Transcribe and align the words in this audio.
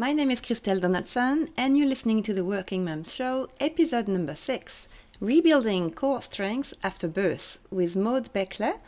My 0.00 0.14
name 0.14 0.30
is 0.30 0.40
Christelle 0.40 0.80
Donaldson, 0.80 1.50
and 1.58 1.76
you're 1.76 1.86
listening 1.86 2.22
to 2.22 2.32
the 2.32 2.42
Working 2.42 2.86
Mums 2.86 3.12
Show, 3.14 3.50
episode 3.60 4.08
number 4.08 4.34
six 4.34 4.88
Rebuilding 5.20 5.90
Core 5.90 6.22
Strengths 6.22 6.72
After 6.82 7.06
Birth 7.06 7.58
with 7.70 7.96
Maude 7.96 8.32
Baechler 8.32 8.78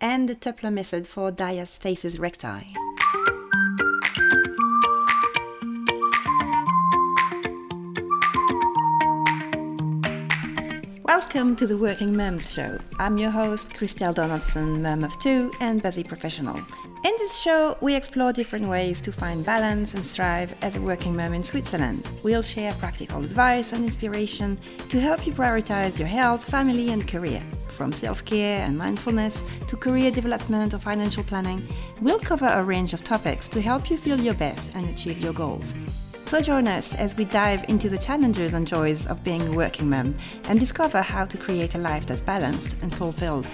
and 0.00 0.28
the 0.28 0.34
Tupler 0.34 0.72
method 0.72 1.06
for 1.06 1.30
diastasis 1.30 2.18
recti. 2.18 2.95
Welcome 11.06 11.54
to 11.56 11.68
the 11.68 11.76
Working 11.76 12.16
Mums 12.16 12.52
Show. 12.52 12.80
I'm 12.98 13.16
your 13.16 13.30
host, 13.30 13.70
Christelle 13.70 14.12
Donaldson, 14.12 14.82
mum 14.82 15.04
of 15.04 15.16
two 15.20 15.52
and 15.60 15.80
busy 15.80 16.02
professional. 16.02 16.56
In 16.56 17.12
this 17.18 17.38
show, 17.38 17.78
we 17.80 17.94
explore 17.94 18.32
different 18.32 18.66
ways 18.66 19.00
to 19.02 19.12
find 19.12 19.46
balance 19.46 19.94
and 19.94 20.04
strive 20.04 20.52
as 20.62 20.74
a 20.74 20.80
working 20.80 21.14
mum 21.14 21.32
in 21.32 21.44
Switzerland. 21.44 22.08
We'll 22.24 22.42
share 22.42 22.72
practical 22.72 23.20
advice 23.20 23.72
and 23.72 23.84
inspiration 23.84 24.58
to 24.88 25.00
help 25.00 25.28
you 25.28 25.32
prioritize 25.32 25.96
your 25.96 26.08
health, 26.08 26.44
family, 26.44 26.90
and 26.90 27.06
career. 27.06 27.40
From 27.68 27.92
self 27.92 28.24
care 28.24 28.62
and 28.62 28.76
mindfulness 28.76 29.44
to 29.68 29.76
career 29.76 30.10
development 30.10 30.74
or 30.74 30.80
financial 30.80 31.22
planning, 31.22 31.68
we'll 32.00 32.18
cover 32.18 32.48
a 32.48 32.64
range 32.64 32.94
of 32.94 33.04
topics 33.04 33.46
to 33.50 33.60
help 33.60 33.90
you 33.90 33.96
feel 33.96 34.20
your 34.20 34.34
best 34.34 34.74
and 34.74 34.90
achieve 34.90 35.20
your 35.20 35.34
goals. 35.34 35.72
So 36.26 36.40
join 36.40 36.66
us 36.66 36.92
as 36.92 37.16
we 37.16 37.24
dive 37.24 37.64
into 37.68 37.88
the 37.88 37.96
challenges 37.96 38.52
and 38.52 38.66
joys 38.66 39.06
of 39.06 39.22
being 39.22 39.46
a 39.46 39.52
working 39.52 39.88
mum 39.88 40.16
and 40.48 40.58
discover 40.58 41.00
how 41.00 41.24
to 41.24 41.38
create 41.38 41.76
a 41.76 41.78
life 41.78 42.04
that's 42.04 42.20
balanced 42.20 42.74
and 42.82 42.92
fulfilled. 42.92 43.46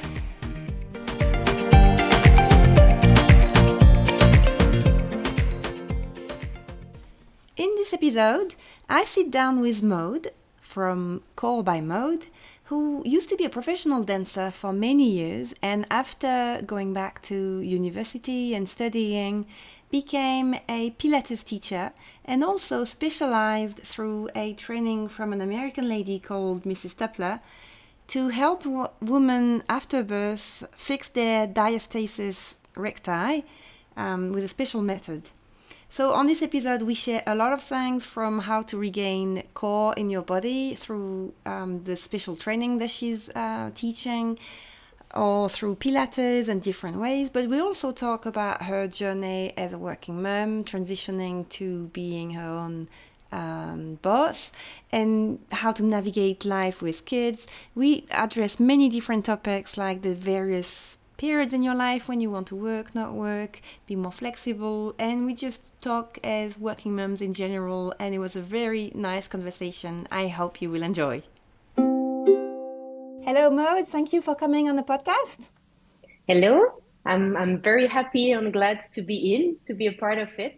In 7.59 7.69
this 7.77 7.93
episode, 7.93 8.55
I 8.89 9.05
sit 9.05 9.31
down 9.31 9.61
with 9.61 9.83
Maude 9.83 10.29
from 10.73 11.23
Core 11.37 11.63
by 11.63 11.83
Maude, 11.83 12.27
who 12.65 13.03
used 13.05 13.29
to 13.29 13.37
be 13.37 13.45
a 13.45 13.51
professional 13.51 14.03
dancer 14.03 14.51
for 14.51 14.73
many 14.73 15.11
years 15.11 15.53
and 15.61 15.85
after 15.91 16.63
going 16.65 16.95
back 16.95 17.21
to 17.23 17.61
university 17.61 18.55
and 18.55 18.69
studying 18.69 19.45
became 19.91 20.55
a 20.71 20.91
Pilates 20.93 21.45
teacher 21.45 21.93
and 22.25 22.43
also 22.43 22.85
specialized 22.85 23.81
through 23.81 24.31
a 24.35 24.55
training 24.55 25.09
from 25.09 25.35
an 25.35 25.43
American 25.43 25.87
lady 25.87 26.19
called 26.19 26.63
Mrs. 26.63 26.97
Tupler 26.97 27.41
to 28.09 28.29
help 28.29 28.63
w- 28.65 28.89
women 29.03 29.63
after 29.69 30.03
birth 30.03 30.65
fix 30.75 31.11
their 31.11 31.47
diastasis 31.47 32.55
recti 32.75 33.45
um, 33.99 34.33
with 34.33 34.45
a 34.45 34.49
special 34.49 34.81
method. 34.81 35.29
So, 35.93 36.13
on 36.13 36.25
this 36.25 36.41
episode, 36.41 36.81
we 36.81 36.95
share 36.95 37.23
a 37.27 37.35
lot 37.35 37.53
of 37.53 37.63
things 37.63 38.07
from 38.07 38.39
how 38.39 38.63
to 38.63 38.79
regain 38.79 39.43
core 39.53 39.93
in 39.95 40.09
your 40.09 40.23
body 40.23 40.75
through 40.75 41.35
um, 41.45 41.85
the 41.85 41.97
special 41.97 42.35
training 42.35 42.79
that 42.79 42.89
she's 42.89 43.29
uh, 43.29 43.73
teaching 43.75 44.39
or 45.15 45.51
through 45.51 45.77
Pilates 45.77 46.49
and 46.49 46.63
different 46.63 46.97
ways. 46.97 47.29
But 47.29 47.51
we 47.51 47.61
also 47.61 47.93
talk 47.93 48.25
about 48.25 48.63
her 48.63 48.89
journey 48.89 49.53
as 49.59 49.75
a 49.75 49.79
working 49.79 50.23
mom, 50.23 50.65
transitioning 50.65 51.47
to 51.51 51.89
being 51.89 52.31
her 52.31 52.49
own 52.49 52.89
um, 53.31 53.99
boss, 54.01 54.51
and 54.93 55.41
how 55.51 55.73
to 55.73 55.85
navigate 55.85 56.47
life 56.47 56.81
with 56.81 57.05
kids. 57.05 57.47
We 57.75 58.07
address 58.11 58.59
many 58.59 58.89
different 58.89 59.27
topics 59.27 59.77
like 59.77 60.01
the 60.01 60.15
various 60.15 60.97
periods 61.23 61.55
in 61.55 61.63
your 61.63 61.77
life 61.77 62.09
when 62.09 62.21
you 62.21 62.29
want 62.29 62.49
to 62.49 62.57
work, 62.57 62.97
not 62.97 63.13
work, 63.15 63.61
be 63.87 63.95
more 63.95 64.11
flexible, 64.11 64.93
and 64.99 65.25
we 65.25 65.33
just 65.33 65.81
talk 65.81 66.19
as 66.25 66.59
working 66.59 66.97
moms 66.97 67.21
in 67.21 67.33
general. 67.33 67.95
And 68.01 68.13
it 68.13 68.19
was 68.19 68.35
a 68.35 68.43
very 68.43 68.91
nice 68.93 69.29
conversation. 69.29 70.09
I 70.11 70.27
hope 70.27 70.61
you 70.61 70.69
will 70.69 70.83
enjoy. 70.83 71.23
Hello, 73.27 73.51
Maude. 73.51 73.87
Thank 73.87 74.13
you 74.13 74.21
for 74.21 74.35
coming 74.35 74.69
on 74.69 74.75
the 74.75 74.83
podcast. 74.83 75.51
Hello. 76.27 76.83
I'm 77.05 77.37
I'm 77.37 77.63
very 77.63 77.87
happy 77.87 78.33
and 78.33 78.53
glad 78.53 78.79
to 78.95 79.01
be 79.01 79.17
in 79.35 79.43
to 79.67 79.75
be 79.75 79.87
a 79.87 79.93
part 79.93 80.19
of 80.19 80.31
it. 80.41 80.57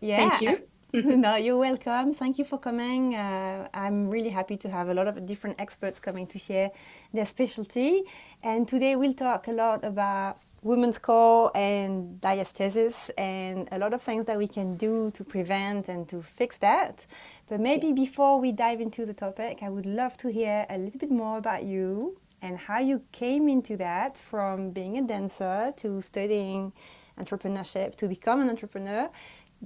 Yeah. 0.00 0.18
Thank 0.20 0.42
you. 0.42 0.52
no, 1.02 1.34
you're 1.34 1.56
welcome. 1.56 2.14
Thank 2.14 2.38
you 2.38 2.44
for 2.44 2.56
coming. 2.56 3.16
Uh, 3.16 3.66
I'm 3.74 4.04
really 4.04 4.28
happy 4.28 4.56
to 4.58 4.68
have 4.68 4.88
a 4.88 4.94
lot 4.94 5.08
of 5.08 5.26
different 5.26 5.60
experts 5.60 5.98
coming 5.98 6.24
to 6.28 6.38
share 6.38 6.70
their 7.12 7.26
specialty. 7.26 8.04
And 8.44 8.68
today 8.68 8.94
we'll 8.94 9.12
talk 9.12 9.48
a 9.48 9.50
lot 9.50 9.84
about 9.84 10.38
women's 10.62 11.00
core 11.00 11.50
and 11.52 12.20
diastasis 12.20 13.10
and 13.18 13.68
a 13.72 13.78
lot 13.80 13.92
of 13.92 14.02
things 14.02 14.26
that 14.26 14.38
we 14.38 14.46
can 14.46 14.76
do 14.76 15.10
to 15.14 15.24
prevent 15.24 15.88
and 15.88 16.08
to 16.10 16.22
fix 16.22 16.58
that. 16.58 17.06
But 17.48 17.58
maybe 17.58 17.92
before 17.92 18.38
we 18.38 18.52
dive 18.52 18.80
into 18.80 19.04
the 19.04 19.14
topic, 19.14 19.64
I 19.64 19.70
would 19.70 19.86
love 19.86 20.16
to 20.18 20.30
hear 20.30 20.64
a 20.70 20.78
little 20.78 21.00
bit 21.00 21.10
more 21.10 21.38
about 21.38 21.64
you 21.64 22.18
and 22.40 22.56
how 22.56 22.78
you 22.78 23.02
came 23.10 23.48
into 23.48 23.76
that 23.78 24.16
from 24.16 24.70
being 24.70 24.96
a 24.96 25.02
dancer 25.02 25.74
to 25.78 26.00
studying 26.02 26.72
entrepreneurship 27.18 27.94
to 27.96 28.08
become 28.08 28.40
an 28.40 28.48
entrepreneur 28.48 29.08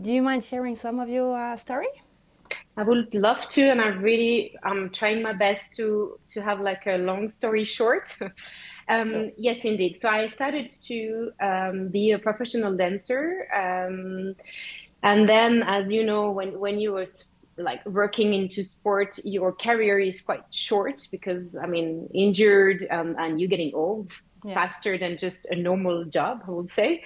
do 0.00 0.12
you 0.12 0.22
mind 0.22 0.44
sharing 0.44 0.76
some 0.76 0.98
of 1.00 1.08
your 1.08 1.36
uh, 1.36 1.56
story? 1.56 1.88
I 2.76 2.82
would 2.84 3.12
love 3.12 3.48
to, 3.48 3.62
and 3.70 3.80
I 3.80 3.88
really 3.88 4.56
I'm 4.62 4.90
trying 4.90 5.20
my 5.20 5.32
best 5.32 5.74
to 5.74 6.18
to 6.28 6.40
have 6.40 6.60
like 6.60 6.86
a 6.86 6.96
long 6.98 7.28
story 7.28 7.64
short. 7.64 8.16
um, 8.88 9.10
sure. 9.10 9.30
Yes, 9.36 9.58
indeed. 9.64 9.98
So 10.00 10.08
I 10.08 10.28
started 10.28 10.70
to 10.86 11.32
um, 11.40 11.88
be 11.88 12.12
a 12.12 12.18
professional 12.18 12.76
dancer, 12.76 13.48
um, 13.52 14.36
and 15.02 15.28
then, 15.28 15.64
as 15.64 15.92
you 15.92 16.04
know, 16.04 16.30
when 16.30 16.58
when 16.60 16.78
you 16.78 16.92
were 16.92 17.06
like 17.56 17.84
working 17.84 18.32
into 18.32 18.62
sport, 18.62 19.18
your 19.24 19.52
career 19.52 19.98
is 19.98 20.20
quite 20.20 20.54
short 20.54 21.08
because 21.10 21.56
I 21.56 21.66
mean 21.66 22.08
injured 22.14 22.86
um, 22.90 23.16
and 23.18 23.40
you're 23.40 23.48
getting 23.48 23.74
old 23.74 24.12
yeah. 24.44 24.54
faster 24.54 24.96
than 24.96 25.18
just 25.18 25.46
a 25.46 25.56
normal 25.56 26.04
job, 26.04 26.44
I 26.46 26.50
would 26.52 26.70
say 26.70 27.02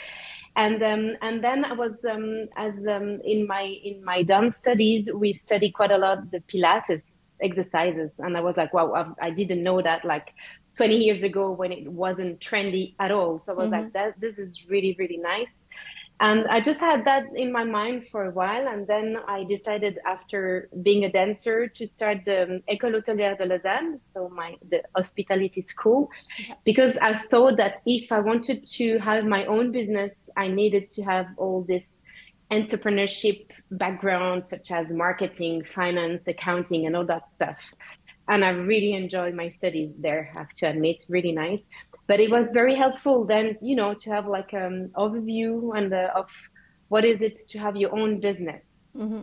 and 0.57 0.83
um, 0.83 1.17
and 1.23 1.43
then 1.43 1.65
I 1.65 1.73
was 1.73 2.05
um, 2.05 2.49
as 2.57 2.75
um, 2.87 3.21
in 3.25 3.47
my 3.47 3.63
in 3.63 4.05
my 4.05 4.23
dance 4.23 4.57
studies 4.57 5.11
we 5.13 5.33
study 5.33 5.71
quite 5.71 5.91
a 5.91 5.99
lot 5.99 6.31
the 6.31 6.41
Pilates 6.41 7.37
exercises, 7.41 8.19
and 8.19 8.37
I 8.37 8.41
was 8.41 8.57
like, 8.57 8.75
wow, 8.75 9.15
I, 9.21 9.29
I 9.29 9.31
didn't 9.31 9.62
know 9.62 9.81
that 9.83 10.05
like 10.05 10.35
20 10.77 10.97
years 10.97 11.23
ago 11.23 11.51
when 11.51 11.73
it 11.73 11.89
wasn't 11.89 12.41
trendy 12.41 12.95
at 12.99 13.11
all. 13.11 13.39
So 13.39 13.53
I 13.53 13.57
was 13.57 13.65
mm-hmm. 13.65 13.75
like, 13.75 13.93
that 13.95 14.21
this 14.21 14.39
is 14.39 14.67
really 14.69 14.95
really 14.99 15.19
nice. 15.19 15.65
And 16.21 16.47
I 16.47 16.61
just 16.61 16.78
had 16.78 17.05
that 17.05 17.25
in 17.34 17.50
my 17.50 17.65
mind 17.65 18.06
for 18.06 18.27
a 18.27 18.31
while. 18.31 18.69
And 18.69 18.87
then 18.87 19.17
I 19.27 19.45
decided 19.45 19.99
after 20.06 20.69
being 20.83 21.05
a 21.05 21.11
dancer 21.11 21.67
to 21.67 21.87
start 21.87 22.25
the 22.25 22.43
um, 22.45 22.62
École 22.69 22.95
Hôtelière 22.95 23.37
de 23.39 23.47
Lausanne, 23.47 23.99
so 24.00 24.28
my 24.28 24.55
the 24.71 24.83
hospitality 24.95 25.61
school, 25.61 26.11
because 26.65 26.97
I 26.99 27.15
thought 27.15 27.56
that 27.56 27.83
if 27.87 28.12
I 28.12 28.21
wanted 28.21 28.62
to 28.62 28.99
have 28.99 29.25
my 29.25 29.47
own 29.47 29.73
business, 29.73 30.31
I 30.37 30.47
needed 30.49 30.91
to 30.91 31.03
have 31.03 31.27
all 31.37 31.62
this 31.62 32.00
entrepreneurship 32.53 33.50
background, 33.73 34.47
such 34.47 34.71
as 34.71 34.93
marketing, 34.93 35.65
finance, 35.65 36.29
accounting, 36.29 36.87
and 36.87 36.94
all 36.94 37.06
that 37.06 37.31
stuff. 37.31 37.73
And 38.29 38.44
I 38.44 38.50
really 38.50 38.93
enjoyed 38.93 39.34
my 39.34 39.49
studies 39.49 39.91
there, 39.99 40.31
I 40.34 40.39
have 40.39 40.50
to 40.55 40.67
admit, 40.67 41.05
really 41.09 41.33
nice 41.33 41.67
but 42.07 42.21
it 42.21 42.31
was 42.31 42.53
very 42.53 42.75
helpful 42.75 43.25
then 43.25 43.57
you 43.61 43.77
know 43.77 43.95
to 43.95 44.11
have 44.11 44.27
like 44.27 44.53
an 44.53 44.91
overview 44.97 45.77
and 45.77 45.93
uh, 45.93 46.11
of 46.15 46.31
what 46.89 47.05
is 47.05 47.21
it 47.21 47.37
to 47.49 47.59
have 47.59 47.77
your 47.77 47.93
own 47.95 48.21
business 48.21 48.91
mm-hmm. 48.97 49.23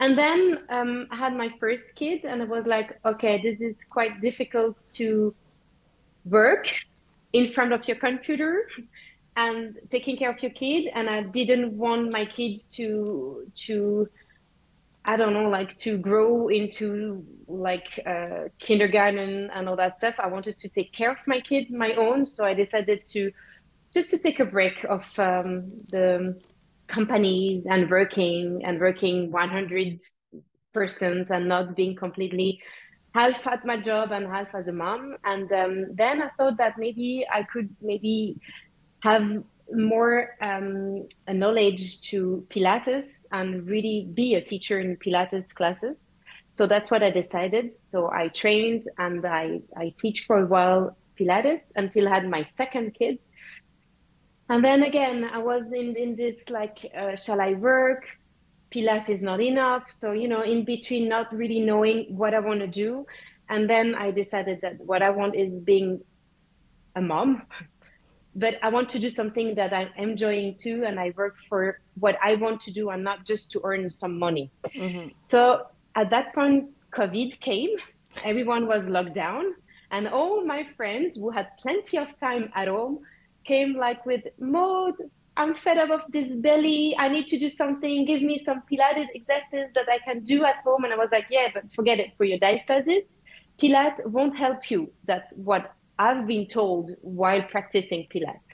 and 0.00 0.18
then 0.18 0.60
um, 0.70 1.06
i 1.10 1.16
had 1.16 1.36
my 1.36 1.48
first 1.60 1.94
kid 1.94 2.24
and 2.24 2.42
i 2.42 2.44
was 2.44 2.66
like 2.66 2.98
okay 3.04 3.40
this 3.42 3.60
is 3.60 3.84
quite 3.84 4.20
difficult 4.20 4.84
to 4.92 5.34
work 6.24 6.72
in 7.32 7.52
front 7.52 7.72
of 7.72 7.86
your 7.88 7.96
computer 7.96 8.68
and 9.36 9.78
taking 9.90 10.16
care 10.16 10.30
of 10.30 10.42
your 10.42 10.52
kid 10.52 10.90
and 10.94 11.08
i 11.08 11.22
didn't 11.22 11.72
want 11.72 12.12
my 12.12 12.24
kids 12.24 12.62
to 12.62 13.46
to 13.54 14.08
I 15.08 15.16
don't 15.16 15.32
know, 15.32 15.48
like 15.48 15.74
to 15.78 15.96
grow 15.96 16.48
into 16.48 17.24
like 17.46 17.98
uh, 18.06 18.50
kindergarten 18.58 19.48
and 19.54 19.66
all 19.66 19.76
that 19.76 19.96
stuff. 19.96 20.16
I 20.18 20.26
wanted 20.26 20.58
to 20.58 20.68
take 20.68 20.92
care 20.92 21.10
of 21.10 21.16
my 21.26 21.40
kids, 21.40 21.70
my 21.70 21.94
own. 21.94 22.26
So 22.26 22.44
I 22.44 22.52
decided 22.52 23.06
to 23.12 23.32
just 23.90 24.10
to 24.10 24.18
take 24.18 24.38
a 24.38 24.44
break 24.44 24.84
of 24.84 25.18
um, 25.18 25.72
the 25.88 26.38
companies 26.88 27.64
and 27.64 27.88
working 27.88 28.60
and 28.66 28.78
working 28.78 29.32
100 29.32 30.02
percent 30.74 31.30
and 31.30 31.48
not 31.48 31.74
being 31.74 31.96
completely 31.96 32.60
half 33.14 33.46
at 33.46 33.64
my 33.64 33.78
job 33.78 34.12
and 34.12 34.26
half 34.26 34.54
as 34.54 34.68
a 34.68 34.72
mom. 34.72 35.16
And 35.24 35.50
um, 35.52 35.86
then 35.94 36.20
I 36.20 36.28
thought 36.36 36.58
that 36.58 36.74
maybe 36.76 37.26
I 37.32 37.44
could 37.44 37.74
maybe 37.80 38.36
have 39.00 39.42
more 39.72 40.36
um, 40.40 41.06
knowledge 41.28 42.00
to 42.10 42.46
Pilates 42.48 43.26
and 43.32 43.66
really 43.66 44.08
be 44.14 44.34
a 44.34 44.40
teacher 44.40 44.80
in 44.80 44.96
Pilates 44.96 45.54
classes. 45.54 46.22
So 46.50 46.66
that's 46.66 46.90
what 46.90 47.02
I 47.02 47.10
decided. 47.10 47.74
So 47.74 48.10
I 48.10 48.28
trained 48.28 48.84
and 48.98 49.24
I, 49.26 49.60
I 49.76 49.92
teach 49.96 50.24
for 50.26 50.40
a 50.40 50.46
while 50.46 50.96
Pilates 51.18 51.72
until 51.76 52.08
I 52.08 52.14
had 52.14 52.28
my 52.28 52.44
second 52.44 52.94
kid. 52.94 53.18
And 54.48 54.64
then 54.64 54.82
again, 54.82 55.24
I 55.24 55.38
was 55.38 55.64
in, 55.72 55.94
in 55.96 56.16
this 56.16 56.36
like, 56.48 56.90
uh, 56.96 57.16
shall 57.16 57.40
I 57.40 57.52
work? 57.52 58.06
Pilates 58.70 59.10
is 59.10 59.22
not 59.22 59.40
enough. 59.40 59.90
So, 59.90 60.12
you 60.12 60.28
know, 60.28 60.42
in 60.42 60.64
between, 60.64 61.08
not 61.08 61.32
really 61.34 61.60
knowing 61.60 62.16
what 62.16 62.34
I 62.34 62.40
want 62.40 62.60
to 62.60 62.66
do. 62.66 63.06
And 63.50 63.68
then 63.68 63.94
I 63.94 64.10
decided 64.10 64.60
that 64.62 64.78
what 64.80 65.02
I 65.02 65.10
want 65.10 65.36
is 65.36 65.60
being 65.60 66.00
a 66.94 67.00
mom, 67.00 67.42
but 68.34 68.58
I 68.62 68.68
want 68.68 68.88
to 68.90 68.98
do 68.98 69.10
something 69.10 69.54
that 69.56 69.72
I'm 69.72 69.90
enjoying 69.96 70.56
too. 70.56 70.84
And 70.86 71.00
I 71.00 71.12
work 71.16 71.38
for 71.48 71.80
what 71.98 72.16
I 72.22 72.34
want 72.34 72.60
to 72.62 72.70
do 72.70 72.90
and 72.90 73.02
not 73.02 73.24
just 73.24 73.50
to 73.52 73.60
earn 73.64 73.90
some 73.90 74.18
money. 74.18 74.50
Mm-hmm. 74.66 75.08
So 75.28 75.66
at 75.94 76.10
that 76.10 76.34
point, 76.34 76.70
COVID 76.92 77.40
came, 77.40 77.70
everyone 78.24 78.66
was 78.66 78.88
locked 78.88 79.14
down. 79.14 79.54
And 79.90 80.06
all 80.06 80.44
my 80.44 80.64
friends 80.76 81.16
who 81.16 81.30
had 81.30 81.48
plenty 81.58 81.98
of 81.98 82.18
time 82.18 82.50
at 82.54 82.68
home 82.68 83.00
came 83.44 83.74
like 83.74 84.04
with 84.04 84.22
Maude. 84.38 84.96
I'm 85.36 85.54
fed 85.54 85.78
up 85.78 85.90
of 85.90 86.12
this 86.12 86.34
belly. 86.36 86.96
I 86.98 87.08
need 87.08 87.26
to 87.28 87.38
do 87.38 87.48
something. 87.48 88.04
Give 88.04 88.22
me 88.22 88.38
some 88.38 88.62
Pilates 88.70 89.06
exercises 89.14 89.72
that 89.74 89.88
I 89.88 89.98
can 89.98 90.22
do 90.24 90.44
at 90.44 90.60
home. 90.60 90.84
And 90.84 90.92
I 90.92 90.96
was 90.96 91.10
like, 91.12 91.26
yeah, 91.30 91.48
but 91.54 91.70
forget 91.72 91.98
it 92.00 92.16
for 92.16 92.24
your 92.24 92.38
diastasis. 92.38 93.22
Pilates 93.58 94.04
won't 94.06 94.36
help 94.36 94.70
you. 94.70 94.92
That's 95.04 95.34
what 95.36 95.74
I've 95.98 96.26
been 96.26 96.46
told 96.46 96.92
while 97.02 97.42
practicing 97.42 98.06
Pilates. 98.12 98.48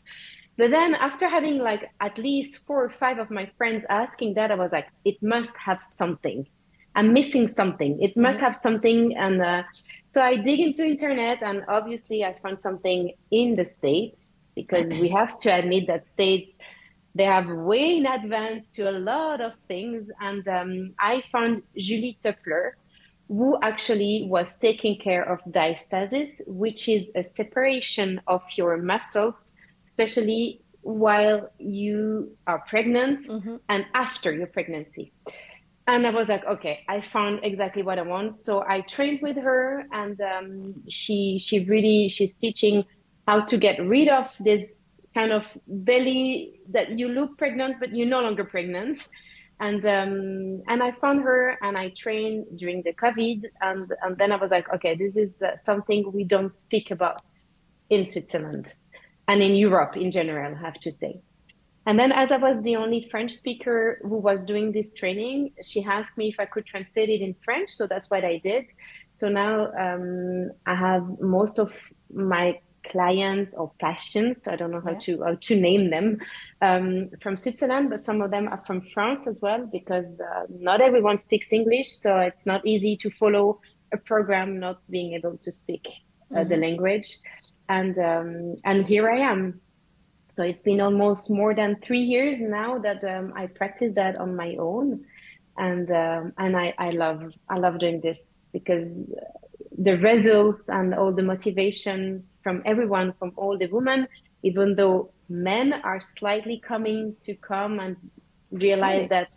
But 0.56 0.70
then 0.70 0.94
after 0.94 1.28
having 1.28 1.58
like 1.58 1.90
at 2.00 2.16
least 2.16 2.60
four 2.66 2.84
or 2.84 2.90
five 2.90 3.18
of 3.18 3.30
my 3.30 3.50
friends 3.58 3.84
asking 3.90 4.34
that, 4.34 4.50
I 4.50 4.54
was 4.54 4.70
like, 4.72 4.88
it 5.04 5.20
must 5.22 5.56
have 5.56 5.82
something. 5.82 6.46
I'm 6.96 7.12
missing 7.12 7.48
something. 7.48 8.00
It 8.00 8.16
must 8.16 8.36
mm-hmm. 8.36 8.44
have 8.44 8.56
something. 8.56 9.16
And 9.16 9.42
uh, 9.42 9.64
so 10.08 10.22
I 10.22 10.36
dig 10.36 10.60
into 10.60 10.84
internet, 10.84 11.42
and 11.42 11.64
obviously 11.68 12.24
I 12.24 12.34
found 12.34 12.58
something 12.58 13.12
in 13.32 13.56
the 13.56 13.64
states 13.64 14.42
because 14.54 14.90
we 15.00 15.08
have 15.08 15.36
to 15.38 15.48
admit 15.48 15.88
that 15.88 16.06
states 16.06 16.52
they 17.16 17.24
have 17.24 17.48
way 17.48 17.96
in 17.96 18.06
advance 18.06 18.66
to 18.68 18.90
a 18.90 18.92
lot 18.92 19.40
of 19.40 19.52
things. 19.68 20.10
And 20.20 20.46
um, 20.48 20.94
I 20.98 21.20
found 21.20 21.62
Julie 21.76 22.18
Tupler, 22.22 22.72
who 23.28 23.58
actually 23.62 24.26
was 24.28 24.58
taking 24.58 24.98
care 24.98 25.22
of 25.22 25.40
diastasis, 25.44 26.46
which 26.46 26.88
is 26.88 27.10
a 27.14 27.22
separation 27.22 28.20
of 28.26 28.42
your 28.56 28.76
muscles, 28.76 29.56
especially 29.86 30.60
while 30.82 31.50
you 31.58 32.36
are 32.46 32.60
pregnant 32.68 33.20
mm-hmm. 33.26 33.56
and 33.68 33.86
after 33.94 34.32
your 34.32 34.46
pregnancy. 34.46 35.12
And 35.86 36.06
I 36.06 36.10
was 36.10 36.28
like, 36.28 36.44
okay, 36.46 36.84
I 36.88 37.00
found 37.00 37.40
exactly 37.42 37.82
what 37.82 37.98
I 37.98 38.02
want. 38.02 38.36
So 38.36 38.64
I 38.66 38.80
trained 38.82 39.20
with 39.20 39.36
her, 39.36 39.84
and 39.92 40.18
um, 40.20 40.74
she 40.88 41.38
she 41.38 41.64
really 41.66 42.08
she's 42.08 42.36
teaching 42.36 42.84
how 43.26 43.40
to 43.40 43.58
get 43.58 43.78
rid 43.84 44.08
of 44.08 44.34
this 44.40 44.84
kind 45.14 45.32
of 45.32 45.56
belly 45.66 46.60
that 46.68 46.98
you 46.98 47.08
look 47.08 47.38
pregnant 47.38 47.76
but 47.80 47.94
you're 47.94 48.08
no 48.08 48.20
longer 48.20 48.44
pregnant 48.44 49.08
and 49.60 49.84
um, 49.84 50.62
and 50.68 50.82
I 50.82 50.90
found 50.90 51.22
her 51.22 51.56
and 51.62 51.76
I 51.78 51.90
trained 51.90 52.46
during 52.56 52.82
the 52.82 52.92
COVID. 52.92 53.44
And 53.60 53.92
and 54.02 54.18
then 54.18 54.32
I 54.32 54.36
was 54.36 54.50
like 54.50 54.72
okay 54.74 54.94
this 54.94 55.16
is 55.16 55.42
uh, 55.42 55.56
something 55.56 56.10
we 56.12 56.24
don't 56.24 56.50
speak 56.50 56.90
about 56.90 57.20
in 57.90 58.04
Switzerland 58.04 58.72
and 59.28 59.42
in 59.42 59.54
Europe 59.54 59.96
in 59.96 60.10
general 60.10 60.54
I 60.54 60.58
have 60.58 60.80
to 60.80 60.90
say. 60.90 61.20
And 61.86 61.98
then 61.98 62.12
as 62.12 62.32
I 62.32 62.38
was 62.38 62.62
the 62.62 62.76
only 62.76 63.06
French 63.10 63.32
speaker 63.32 64.00
who 64.02 64.16
was 64.16 64.44
doing 64.46 64.72
this 64.72 64.94
training 64.94 65.52
she 65.62 65.84
asked 65.84 66.16
me 66.16 66.28
if 66.28 66.40
I 66.40 66.46
could 66.46 66.66
translate 66.66 67.10
it 67.10 67.20
in 67.20 67.34
French. 67.44 67.70
So 67.70 67.86
that's 67.86 68.10
what 68.10 68.24
I 68.24 68.38
did. 68.38 68.66
So 69.14 69.28
now 69.28 69.70
um, 69.78 70.50
I 70.66 70.74
have 70.74 71.04
most 71.20 71.58
of 71.58 71.72
my 72.12 72.58
clients 72.90 73.52
or 73.54 73.72
patients. 73.78 74.48
I 74.48 74.56
don't 74.56 74.70
know 74.70 74.80
how 74.80 74.92
yeah. 74.92 74.98
to 74.98 75.22
how 75.22 75.34
to 75.34 75.60
name 75.60 75.90
them 75.90 76.18
um, 76.62 77.08
from 77.20 77.36
Switzerland, 77.36 77.88
but 77.90 78.00
some 78.00 78.20
of 78.20 78.30
them 78.30 78.48
are 78.48 78.60
from 78.66 78.80
France 78.80 79.26
as 79.26 79.40
well 79.40 79.66
because 79.66 80.20
uh, 80.20 80.44
not 80.48 80.80
everyone 80.80 81.18
speaks 81.18 81.52
English, 81.52 81.90
so 81.90 82.18
it's 82.18 82.46
not 82.46 82.64
easy 82.66 82.96
to 82.98 83.10
follow 83.10 83.60
a 83.92 83.96
program 83.96 84.58
not 84.58 84.78
being 84.90 85.14
able 85.14 85.36
to 85.38 85.52
speak 85.52 85.86
uh, 85.86 86.36
mm-hmm. 86.36 86.48
the 86.48 86.56
language. 86.56 87.18
And 87.68 87.98
um, 87.98 88.56
and 88.64 88.86
here 88.86 89.08
I 89.08 89.20
am. 89.20 89.60
So 90.28 90.42
it's 90.42 90.64
been 90.64 90.80
almost 90.80 91.30
more 91.30 91.54
than 91.54 91.76
three 91.86 92.00
years 92.00 92.40
now 92.40 92.78
that 92.78 93.04
um, 93.04 93.32
I 93.36 93.46
practice 93.46 93.92
that 93.94 94.18
on 94.18 94.34
my 94.34 94.56
own, 94.58 95.04
and 95.56 95.90
um, 95.90 96.32
and 96.38 96.56
I, 96.56 96.74
I 96.78 96.90
love 96.90 97.32
I 97.48 97.58
love 97.58 97.78
doing 97.78 98.00
this 98.00 98.42
because 98.52 99.08
the 99.76 99.96
results 99.98 100.62
and 100.68 100.94
all 100.94 101.12
the 101.12 101.22
motivation 101.22 102.24
from 102.44 102.62
everyone, 102.64 103.14
from 103.18 103.32
all 103.34 103.58
the 103.58 103.66
women, 103.66 104.06
even 104.44 104.76
though 104.76 105.10
men 105.28 105.72
are 105.72 106.00
slightly 106.00 106.58
coming 106.60 107.16
to 107.18 107.34
come 107.34 107.80
and 107.80 107.96
realize 108.52 108.96
really? 108.96 109.06
that 109.08 109.30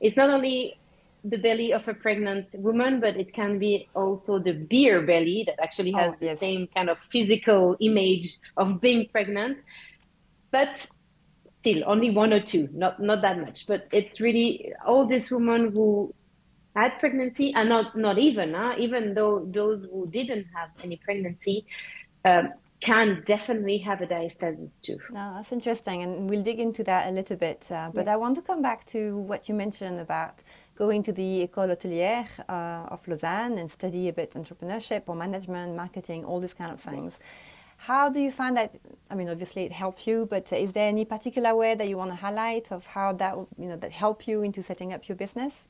it's 0.00 0.16
not 0.16 0.30
only 0.30 0.78
the 1.24 1.36
belly 1.36 1.72
of 1.72 1.86
a 1.88 1.94
pregnant 1.94 2.48
woman, 2.54 3.00
but 3.00 3.16
it 3.16 3.34
can 3.34 3.58
be 3.58 3.88
also 3.94 4.38
the 4.38 4.52
beer 4.52 5.02
belly 5.02 5.42
that 5.46 5.60
actually 5.60 5.92
oh, 5.94 5.98
has 5.98 6.12
oh, 6.12 6.16
the 6.20 6.36
same 6.36 6.68
kind 6.68 6.88
of 6.88 6.98
physical 6.98 7.76
image 7.80 8.38
of 8.56 8.80
being 8.80 9.08
pregnant. 9.08 9.58
But 10.52 10.86
still, 11.60 11.82
only 11.86 12.10
one 12.10 12.32
or 12.32 12.40
two, 12.40 12.68
not 12.72 13.00
not 13.00 13.22
that 13.22 13.40
much. 13.40 13.66
But 13.66 13.88
it's 13.92 14.20
really 14.20 14.72
all 14.86 15.04
these 15.04 15.30
women 15.30 15.72
who 15.72 16.14
had 16.76 16.98
pregnancy 17.00 17.52
and 17.54 17.68
not 17.68 17.96
not 17.96 18.18
even, 18.18 18.54
huh? 18.54 18.74
even 18.78 19.14
though 19.14 19.44
those 19.50 19.84
who 19.90 20.06
didn't 20.06 20.46
have 20.54 20.70
any 20.84 20.96
pregnancy, 20.96 21.66
um, 22.26 22.52
can 22.80 23.22
definitely 23.24 23.78
have 23.78 24.00
a 24.02 24.06
diastasis 24.06 24.80
too. 24.80 24.98
No, 25.10 25.34
that's 25.34 25.52
interesting, 25.52 26.02
and 26.02 26.28
we'll 26.28 26.42
dig 26.42 26.60
into 26.60 26.84
that 26.84 27.08
a 27.08 27.10
little 27.10 27.36
bit. 27.36 27.66
Uh, 27.70 27.90
but 27.94 28.06
yes. 28.06 28.12
I 28.14 28.16
want 28.16 28.34
to 28.36 28.42
come 28.42 28.62
back 28.62 28.84
to 28.86 29.16
what 29.16 29.48
you 29.48 29.54
mentioned 29.54 29.98
about 29.98 30.34
going 30.76 31.02
to 31.04 31.12
the 31.12 31.48
École 31.48 31.70
Hôtelière 31.70 32.28
uh, 32.48 32.94
of 32.94 33.08
Lausanne 33.08 33.56
and 33.58 33.70
study 33.70 34.08
a 34.08 34.12
bit 34.12 34.32
entrepreneurship 34.32 35.02
or 35.06 35.16
management, 35.16 35.74
marketing, 35.74 36.24
all 36.24 36.38
these 36.38 36.52
kind 36.54 36.70
of 36.70 36.80
things. 36.80 37.18
How 37.78 38.10
do 38.10 38.20
you 38.20 38.30
find 38.30 38.56
that? 38.56 38.74
I 39.10 39.14
mean, 39.14 39.28
obviously 39.28 39.64
it 39.64 39.72
helped 39.72 40.06
you, 40.06 40.26
but 40.28 40.52
is 40.52 40.72
there 40.72 40.88
any 40.88 41.04
particular 41.04 41.54
way 41.54 41.74
that 41.74 41.88
you 41.88 41.96
want 41.96 42.10
to 42.10 42.16
highlight 42.16 42.72
of 42.72 42.86
how 42.86 43.12
that 43.14 43.34
you 43.58 43.68
know 43.70 43.76
that 43.76 43.92
help 43.92 44.26
you 44.28 44.42
into 44.42 44.62
setting 44.62 44.92
up 44.92 45.08
your 45.08 45.16
business? 45.16 45.66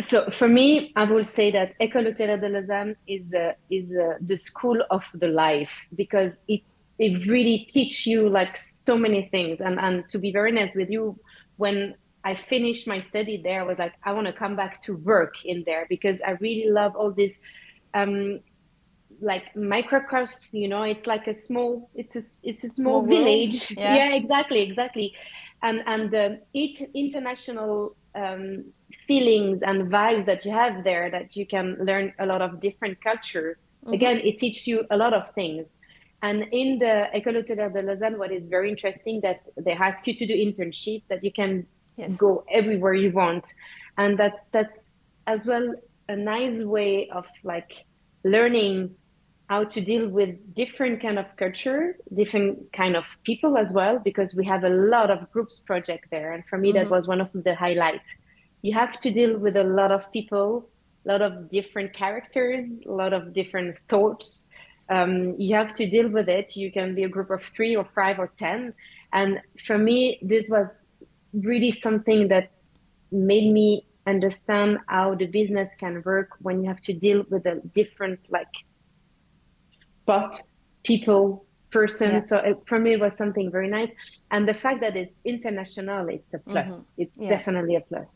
So 0.00 0.30
for 0.30 0.48
me, 0.48 0.92
I 0.94 1.04
will 1.04 1.24
say 1.24 1.50
that 1.50 1.78
École 1.80 2.06
Hôtelière 2.06 2.40
de 2.40 2.48
Lausanne 2.48 2.96
is 3.06 3.34
uh, 3.34 3.52
is 3.70 3.96
uh, 3.96 4.14
the 4.20 4.36
school 4.36 4.82
of 4.90 5.08
the 5.14 5.28
life 5.28 5.86
because 5.96 6.36
it 6.46 6.62
it 6.98 7.26
really 7.26 7.60
teach 7.68 8.06
you 8.06 8.28
like 8.28 8.56
so 8.56 8.96
many 8.96 9.28
things. 9.32 9.60
And 9.60 9.78
and 9.80 10.08
to 10.08 10.18
be 10.18 10.30
very 10.30 10.52
honest 10.52 10.76
with 10.76 10.90
you, 10.90 11.18
when 11.56 11.96
I 12.22 12.34
finished 12.34 12.86
my 12.86 13.00
study 13.00 13.40
there, 13.42 13.60
I 13.60 13.64
was 13.64 13.78
like, 13.78 13.94
I 14.04 14.12
want 14.12 14.26
to 14.26 14.32
come 14.32 14.54
back 14.54 14.80
to 14.82 14.96
work 14.96 15.44
in 15.44 15.64
there 15.66 15.86
because 15.88 16.20
I 16.20 16.32
really 16.32 16.70
love 16.70 16.94
all 16.94 17.10
this. 17.10 17.34
Um, 17.94 18.40
like 19.20 19.56
microcosm 19.56 20.48
you 20.52 20.68
know 20.68 20.82
it's 20.82 21.08
like 21.08 21.26
a 21.26 21.34
small 21.34 21.90
it's 21.96 22.14
a 22.14 22.22
it's 22.48 22.62
a 22.62 22.70
small, 22.70 23.02
small 23.02 23.06
village 23.06 23.72
yeah. 23.72 23.96
yeah. 23.96 24.14
exactly 24.14 24.60
exactly 24.62 25.12
and 25.62 25.82
and 25.86 26.12
the 26.12 26.40
it 26.54 26.88
international 26.94 27.96
um, 28.14 28.64
feelings 29.06 29.62
and 29.62 29.90
vibes 29.90 30.24
that 30.26 30.44
you 30.44 30.50
have 30.50 30.84
there 30.84 31.10
that 31.10 31.36
you 31.36 31.46
can 31.46 31.76
learn 31.80 32.12
a 32.18 32.26
lot 32.26 32.42
of 32.42 32.60
different 32.60 33.00
culture 33.00 33.58
mm-hmm. 33.84 33.94
again 33.94 34.18
it 34.18 34.38
teaches 34.38 34.66
you 34.66 34.84
a 34.90 34.96
lot 34.96 35.12
of 35.12 35.30
things 35.34 35.74
and 36.22 36.46
in 36.52 36.78
the 36.78 37.08
école 37.14 37.36
hôtelière 37.36 37.72
de 37.72 37.82
lausanne 37.82 38.18
what 38.18 38.32
is 38.32 38.48
very 38.48 38.70
interesting 38.70 39.20
that 39.20 39.48
they 39.56 39.72
ask 39.72 40.06
you 40.06 40.14
to 40.14 40.26
do 40.26 40.34
internship 40.34 41.02
that 41.08 41.22
you 41.22 41.32
can 41.32 41.66
yes. 41.96 42.10
go 42.16 42.44
everywhere 42.50 42.94
you 42.94 43.12
want 43.12 43.46
and 43.98 44.18
that 44.18 44.46
that's 44.52 44.80
as 45.26 45.46
well 45.46 45.74
a 46.08 46.16
nice 46.16 46.62
way 46.62 47.08
of 47.10 47.26
like 47.44 47.84
learning 48.24 48.94
how 49.48 49.64
to 49.64 49.80
deal 49.80 50.08
with 50.08 50.54
different 50.54 51.00
kind 51.00 51.18
of 51.18 51.26
culture 51.36 51.96
different 52.14 52.72
kind 52.72 52.94
of 52.96 53.18
people 53.24 53.56
as 53.56 53.72
well 53.72 53.98
because 53.98 54.34
we 54.34 54.44
have 54.44 54.64
a 54.64 54.68
lot 54.68 55.10
of 55.10 55.30
groups 55.32 55.60
project 55.60 56.06
there. 56.10 56.32
And 56.32 56.44
for 56.46 56.58
me 56.58 56.68
mm-hmm. 56.68 56.78
that 56.78 56.90
was 56.90 57.08
one 57.08 57.20
of 57.20 57.30
the 57.32 57.54
highlights. 57.54 58.14
You 58.62 58.74
have 58.74 58.98
to 59.00 59.10
deal 59.10 59.38
with 59.38 59.56
a 59.56 59.64
lot 59.64 59.90
of 59.92 60.10
people 60.12 60.68
a 61.06 61.08
lot 61.08 61.22
of 61.22 61.48
different 61.48 61.92
characters 61.94 62.84
a 62.86 62.92
lot 62.92 63.12
of 63.12 63.32
different 63.32 63.76
thoughts. 63.88 64.50
Um, 64.90 65.34
you 65.38 65.54
have 65.54 65.74
to 65.74 65.88
deal 65.88 66.08
with 66.08 66.28
it. 66.28 66.56
You 66.56 66.72
can 66.72 66.94
be 66.94 67.04
a 67.04 67.08
group 67.08 67.30
of 67.30 67.42
three 67.42 67.76
or 67.76 67.84
five 67.84 68.18
or 68.18 68.30
ten. 68.36 68.74
And 69.12 69.40
for 69.66 69.78
me 69.78 70.18
this 70.20 70.48
was 70.50 70.88
really 71.32 71.70
something 71.70 72.28
that 72.28 72.58
made 73.10 73.50
me 73.52 73.84
understand 74.06 74.78
how 74.86 75.14
the 75.14 75.26
business 75.26 75.68
can 75.78 76.02
work 76.04 76.30
when 76.40 76.62
you 76.62 76.68
have 76.68 76.80
to 76.80 76.92
deal 76.92 77.24
with 77.30 77.46
a 77.46 77.60
different 77.74 78.20
like 78.30 78.64
spot 80.08 80.40
people 80.84 81.44
person. 81.70 82.12
Yeah. 82.12 82.20
So 82.20 82.36
it, 82.38 82.56
for 82.64 82.78
me, 82.78 82.94
it 82.94 83.00
was 83.00 83.14
something 83.14 83.50
very 83.50 83.68
nice. 83.68 83.90
And 84.30 84.48
the 84.48 84.54
fact 84.54 84.80
that 84.80 84.96
it's 84.96 85.14
international, 85.24 86.08
it's 86.08 86.32
a 86.32 86.38
plus. 86.38 86.64
Mm-hmm. 86.66 87.02
It's 87.02 87.16
yeah. 87.16 87.28
definitely 87.28 87.76
a 87.76 87.82
plus. 87.82 88.10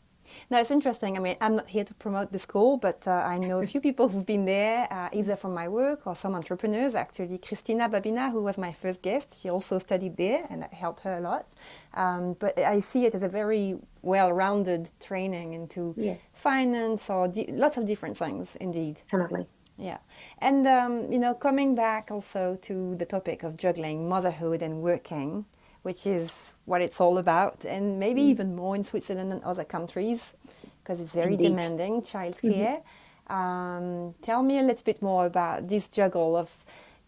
No, 0.49 0.59
it's 0.59 0.71
interesting. 0.71 1.17
I 1.17 1.19
mean, 1.19 1.37
I'm 1.39 1.55
not 1.57 1.69
here 1.69 1.83
to 1.83 1.93
promote 1.93 2.31
the 2.31 2.39
school, 2.39 2.77
but 2.77 3.07
uh, 3.07 3.11
I 3.33 3.37
know 3.37 3.61
a 3.61 3.67
few 3.73 3.79
people 3.79 4.09
who've 4.09 4.25
been 4.25 4.45
there, 4.45 4.87
uh, 4.91 5.09
either 5.13 5.35
from 5.35 5.53
my 5.53 5.67
work 5.67 6.07
or 6.07 6.15
some 6.15 6.33
entrepreneurs. 6.33 6.95
Actually, 6.95 7.37
Christina 7.37 7.87
Babina, 7.87 8.31
who 8.31 8.41
was 8.41 8.57
my 8.57 8.71
first 8.71 9.03
guest, 9.03 9.39
she 9.39 9.49
also 9.49 9.77
studied 9.77 10.17
there, 10.17 10.47
and 10.49 10.63
that 10.63 10.73
helped 10.73 11.01
her 11.03 11.17
a 11.17 11.21
lot. 11.21 11.45
Um, 11.93 12.35
but 12.39 12.57
I 12.57 12.79
see 12.79 13.05
it 13.05 13.13
as 13.13 13.21
a 13.21 13.29
very 13.29 13.77
well-rounded 14.01 14.89
training 14.99 15.53
into 15.53 15.93
yes. 15.95 16.19
finance 16.35 17.07
or 17.09 17.27
di- 17.27 17.51
lots 17.51 17.77
of 17.77 17.85
different 17.85 18.17
things, 18.17 18.55
indeed. 18.55 18.95
Definitely. 19.11 19.45
Yeah. 19.77 19.97
And, 20.39 20.67
um, 20.67 21.11
you 21.11 21.17
know, 21.17 21.33
coming 21.33 21.75
back 21.75 22.11
also 22.11 22.57
to 22.61 22.95
the 22.95 23.05
topic 23.05 23.43
of 23.43 23.57
juggling 23.57 24.07
motherhood 24.07 24.61
and 24.61 24.81
working, 24.81 25.45
which 25.81 26.05
is 26.05 26.53
what 26.65 26.81
it's 26.81 27.01
all 27.01 27.17
about, 27.17 27.65
and 27.65 27.99
maybe 27.99 28.21
mm. 28.21 28.25
even 28.25 28.55
more 28.55 28.75
in 28.75 28.83
Switzerland 28.83 29.31
and 29.31 29.43
other 29.43 29.63
countries, 29.63 30.33
because 30.81 31.01
it's 31.01 31.13
very 31.13 31.33
Indeed. 31.33 31.49
demanding, 31.49 32.01
childcare. 32.01 32.81
Mm-hmm. 33.29 33.33
Um, 33.33 34.15
tell 34.21 34.43
me 34.43 34.59
a 34.59 34.63
little 34.63 34.83
bit 34.83 35.01
more 35.01 35.25
about 35.25 35.67
this 35.67 35.87
juggle 35.87 36.37
of 36.37 36.51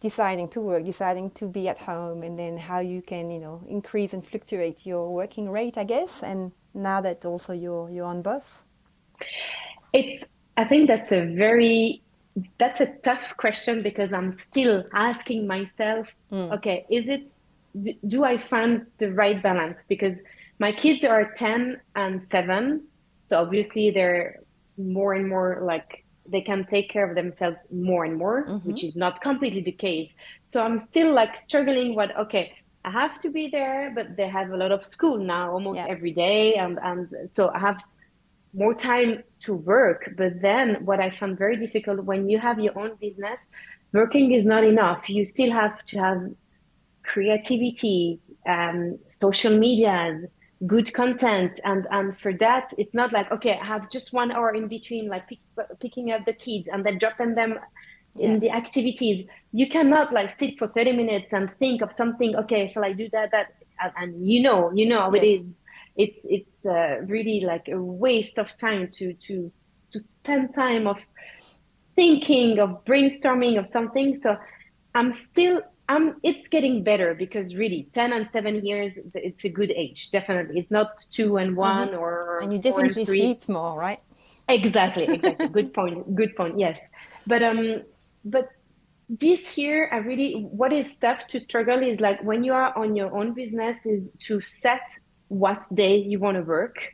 deciding 0.00 0.48
to 0.48 0.60
work, 0.60 0.84
deciding 0.84 1.30
to 1.30 1.46
be 1.46 1.68
at 1.68 1.78
home, 1.78 2.22
and 2.22 2.38
then 2.38 2.58
how 2.58 2.80
you 2.80 3.00
can, 3.00 3.30
you 3.30 3.38
know, 3.38 3.62
increase 3.68 4.12
and 4.12 4.24
fluctuate 4.24 4.86
your 4.86 5.12
working 5.12 5.50
rate, 5.50 5.78
I 5.78 5.84
guess, 5.84 6.22
and 6.22 6.52
now 6.74 7.00
that 7.00 7.24
also 7.24 7.52
you're 7.52 7.88
you're 7.90 8.04
on 8.04 8.22
bus. 8.22 8.64
It's 9.92 10.24
I 10.56 10.64
think 10.64 10.88
that's 10.88 11.12
a 11.12 11.22
very 11.24 12.02
that's 12.58 12.80
a 12.80 12.86
tough 13.02 13.36
question 13.36 13.82
because 13.82 14.12
I'm 14.12 14.32
still 14.34 14.84
asking 14.92 15.46
myself, 15.46 16.08
mm. 16.30 16.52
okay, 16.52 16.86
is 16.90 17.08
it, 17.08 17.32
do, 17.80 17.92
do, 18.06 18.24
I 18.24 18.36
find 18.36 18.86
the 18.98 19.12
right 19.12 19.42
balance? 19.42 19.84
Because 19.88 20.20
my 20.58 20.72
kids 20.72 21.04
are 21.04 21.32
10 21.34 21.80
and 21.94 22.22
7. 22.22 22.82
So 23.22 23.40
obviously 23.40 23.90
they're 23.90 24.40
more 24.76 25.14
and 25.14 25.28
more 25.28 25.60
like 25.62 26.04
they 26.28 26.40
can 26.40 26.64
take 26.64 26.90
care 26.90 27.08
of 27.08 27.14
themselves 27.14 27.66
more 27.72 28.04
and 28.04 28.16
more, 28.16 28.46
mm-hmm. 28.46 28.68
which 28.68 28.84
is 28.84 28.96
not 28.96 29.20
completely 29.20 29.62
the 29.62 29.72
case. 29.72 30.14
So 30.44 30.62
I'm 30.62 30.78
still 30.78 31.12
like 31.12 31.36
struggling 31.36 31.94
what, 31.94 32.16
okay, 32.18 32.54
I 32.84 32.90
have 32.90 33.18
to 33.20 33.30
be 33.30 33.48
there, 33.48 33.92
but 33.94 34.16
they 34.16 34.28
have 34.28 34.50
a 34.50 34.56
lot 34.56 34.72
of 34.72 34.84
school 34.84 35.18
now 35.18 35.52
almost 35.52 35.76
yeah. 35.76 35.86
every 35.88 36.12
day. 36.12 36.54
And, 36.54 36.78
and 36.82 37.30
so 37.30 37.50
I 37.50 37.58
have 37.58 37.82
more 38.56 38.74
time 38.74 39.22
to 39.40 39.54
work. 39.54 40.10
But 40.16 40.40
then 40.40 40.84
what 40.84 40.98
I 40.98 41.10
found 41.10 41.38
very 41.38 41.56
difficult 41.56 42.04
when 42.04 42.28
you 42.28 42.38
have 42.38 42.58
your 42.58 42.76
own 42.78 42.96
business, 42.96 43.50
working 43.92 44.32
is 44.32 44.46
not 44.46 44.64
enough. 44.64 45.08
You 45.08 45.24
still 45.24 45.52
have 45.52 45.84
to 45.86 45.98
have 45.98 46.30
creativity, 47.04 48.18
um, 48.48 48.98
social 49.06 49.56
medias, 49.56 50.26
good 50.66 50.92
content. 50.94 51.60
And, 51.64 51.86
and 51.90 52.16
for 52.16 52.32
that, 52.34 52.72
it's 52.78 52.94
not 52.94 53.12
like, 53.12 53.30
okay, 53.30 53.58
I 53.60 53.64
have 53.64 53.90
just 53.90 54.12
one 54.12 54.32
hour 54.32 54.54
in 54.54 54.68
between, 54.68 55.08
like 55.08 55.28
pick, 55.28 55.38
picking 55.80 56.10
up 56.10 56.24
the 56.24 56.32
kids 56.32 56.68
and 56.72 56.84
then 56.84 56.98
dropping 56.98 57.34
them 57.34 57.58
in 58.18 58.32
yeah. 58.32 58.38
the 58.38 58.50
activities. 58.50 59.26
You 59.52 59.68
cannot 59.68 60.12
like 60.14 60.36
sit 60.38 60.58
for 60.58 60.68
30 60.68 60.92
minutes 60.92 61.32
and 61.32 61.54
think 61.58 61.82
of 61.82 61.92
something, 61.92 62.34
okay, 62.36 62.66
shall 62.66 62.84
I 62.84 62.92
do 62.92 63.08
that, 63.10 63.32
that? 63.32 63.54
And, 63.78 63.92
and 63.96 64.26
you 64.26 64.40
know, 64.40 64.72
you 64.72 64.88
know, 64.88 65.12
yes. 65.12 65.22
it 65.22 65.26
is 65.26 65.62
it's 65.96 66.20
it's 66.24 66.66
uh, 66.66 66.98
really 67.06 67.40
like 67.40 67.68
a 67.68 67.80
waste 67.80 68.38
of 68.38 68.56
time 68.56 68.88
to 68.92 69.14
to 69.14 69.48
to 69.90 70.00
spend 70.00 70.54
time 70.54 70.86
of 70.86 71.04
thinking 71.94 72.58
of 72.58 72.84
brainstorming 72.84 73.58
of 73.58 73.66
something. 73.66 74.14
So 74.14 74.36
i'm 74.96 75.12
still 75.12 75.60
i'm 75.88 76.16
it's 76.22 76.48
getting 76.48 76.82
better 76.82 77.14
because 77.14 77.54
really 77.54 77.86
10 77.92 78.12
and 78.14 78.28
7 78.32 78.64
years 78.64 78.94
it's 79.14 79.44
a 79.44 79.48
good 79.48 79.70
age 79.70 80.10
definitely. 80.10 80.58
It's 80.58 80.70
not 80.70 80.96
2 81.10 81.36
and 81.36 81.50
mm-hmm. 81.50 81.56
1 81.56 81.88
mm-hmm. 81.88 81.98
or 81.98 82.38
and 82.42 82.52
you 82.52 82.58
definitely 82.58 83.02
and 83.02 83.08
sleep 83.08 83.48
more 83.48 83.78
right? 83.78 84.00
Exactly 84.48 85.04
exactly. 85.16 85.48
Good 85.48 85.74
point 85.74 86.14
good 86.14 86.34
point 86.36 86.58
yes. 86.58 86.80
But 87.26 87.42
um 87.42 87.82
but 88.24 88.48
this 89.08 89.56
year 89.56 89.88
i 89.92 89.98
really 89.98 90.32
what 90.50 90.72
is 90.72 90.96
tough 90.96 91.28
to 91.28 91.38
struggle 91.38 91.80
is 91.80 92.00
like 92.00 92.20
when 92.24 92.42
you 92.42 92.52
are 92.52 92.76
on 92.76 92.96
your 92.96 93.16
own 93.16 93.32
business 93.32 93.86
is 93.86 94.16
to 94.18 94.40
set 94.40 94.82
what 95.28 95.64
day 95.74 95.96
you 95.96 96.18
want 96.18 96.36
to 96.36 96.42
work 96.42 96.92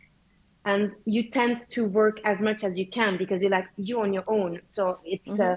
and 0.65 0.95
you 1.05 1.25
tend 1.25 1.59
to 1.69 1.85
work 1.85 2.21
as 2.25 2.41
much 2.41 2.65
as 2.65 2.79
you 2.79 2.87
can 2.87 3.17
because 3.17 3.41
you're 3.43 3.51
like 3.51 3.69
you 3.77 4.01
on 4.01 4.13
your 4.13 4.25
own 4.27 4.61
so 4.63 4.99
it's 5.05 5.29
mm-hmm. 5.29 5.53
uh, 5.53 5.57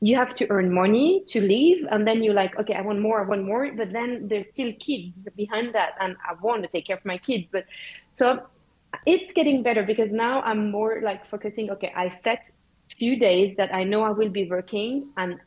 you 0.00 0.14
have 0.14 0.34
to 0.34 0.48
earn 0.50 0.72
money 0.72 1.24
to 1.26 1.40
live 1.40 1.86
and 1.90 2.06
then 2.06 2.22
you're 2.22 2.34
like 2.34 2.58
okay 2.58 2.74
i 2.74 2.80
want 2.80 3.00
more 3.00 3.24
i 3.24 3.28
want 3.28 3.44
more 3.44 3.70
but 3.72 3.92
then 3.92 4.26
there's 4.28 4.48
still 4.48 4.72
kids 4.80 5.28
behind 5.36 5.72
that 5.72 5.94
and 6.00 6.16
i 6.28 6.32
want 6.40 6.62
to 6.62 6.68
take 6.68 6.86
care 6.86 6.96
of 6.96 7.04
my 7.04 7.18
kids 7.18 7.46
but 7.52 7.64
so 8.10 8.40
it's 9.06 9.32
getting 9.32 9.62
better 9.62 9.82
because 9.82 10.12
now 10.12 10.40
i'm 10.42 10.70
more 10.70 11.00
like 11.02 11.26
focusing 11.26 11.70
okay 11.70 11.92
i 11.94 12.08
set 12.08 12.50
few 12.96 13.18
days 13.18 13.54
that 13.56 13.74
i 13.74 13.84
know 13.84 14.02
i 14.02 14.10
will 14.10 14.30
be 14.30 14.48
working 14.48 15.08
and 15.18 15.38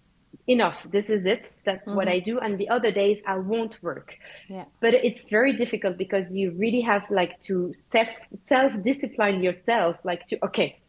enough 0.47 0.87
this 0.91 1.09
is 1.09 1.25
it 1.25 1.51
that's 1.65 1.89
mm-hmm. 1.89 1.97
what 1.97 2.07
i 2.07 2.19
do 2.19 2.39
and 2.39 2.57
the 2.57 2.67
other 2.69 2.91
days 2.91 3.21
i 3.27 3.37
won't 3.37 3.81
work 3.83 4.17
yeah 4.47 4.65
but 4.79 4.93
it's 4.93 5.29
very 5.29 5.53
difficult 5.53 5.97
because 5.97 6.35
you 6.35 6.51
really 6.51 6.81
have 6.81 7.03
like 7.09 7.39
to 7.39 7.71
self 7.73 8.09
self 8.35 8.71
discipline 8.81 9.43
yourself 9.43 9.97
like 10.03 10.25
to 10.25 10.43
okay 10.43 10.79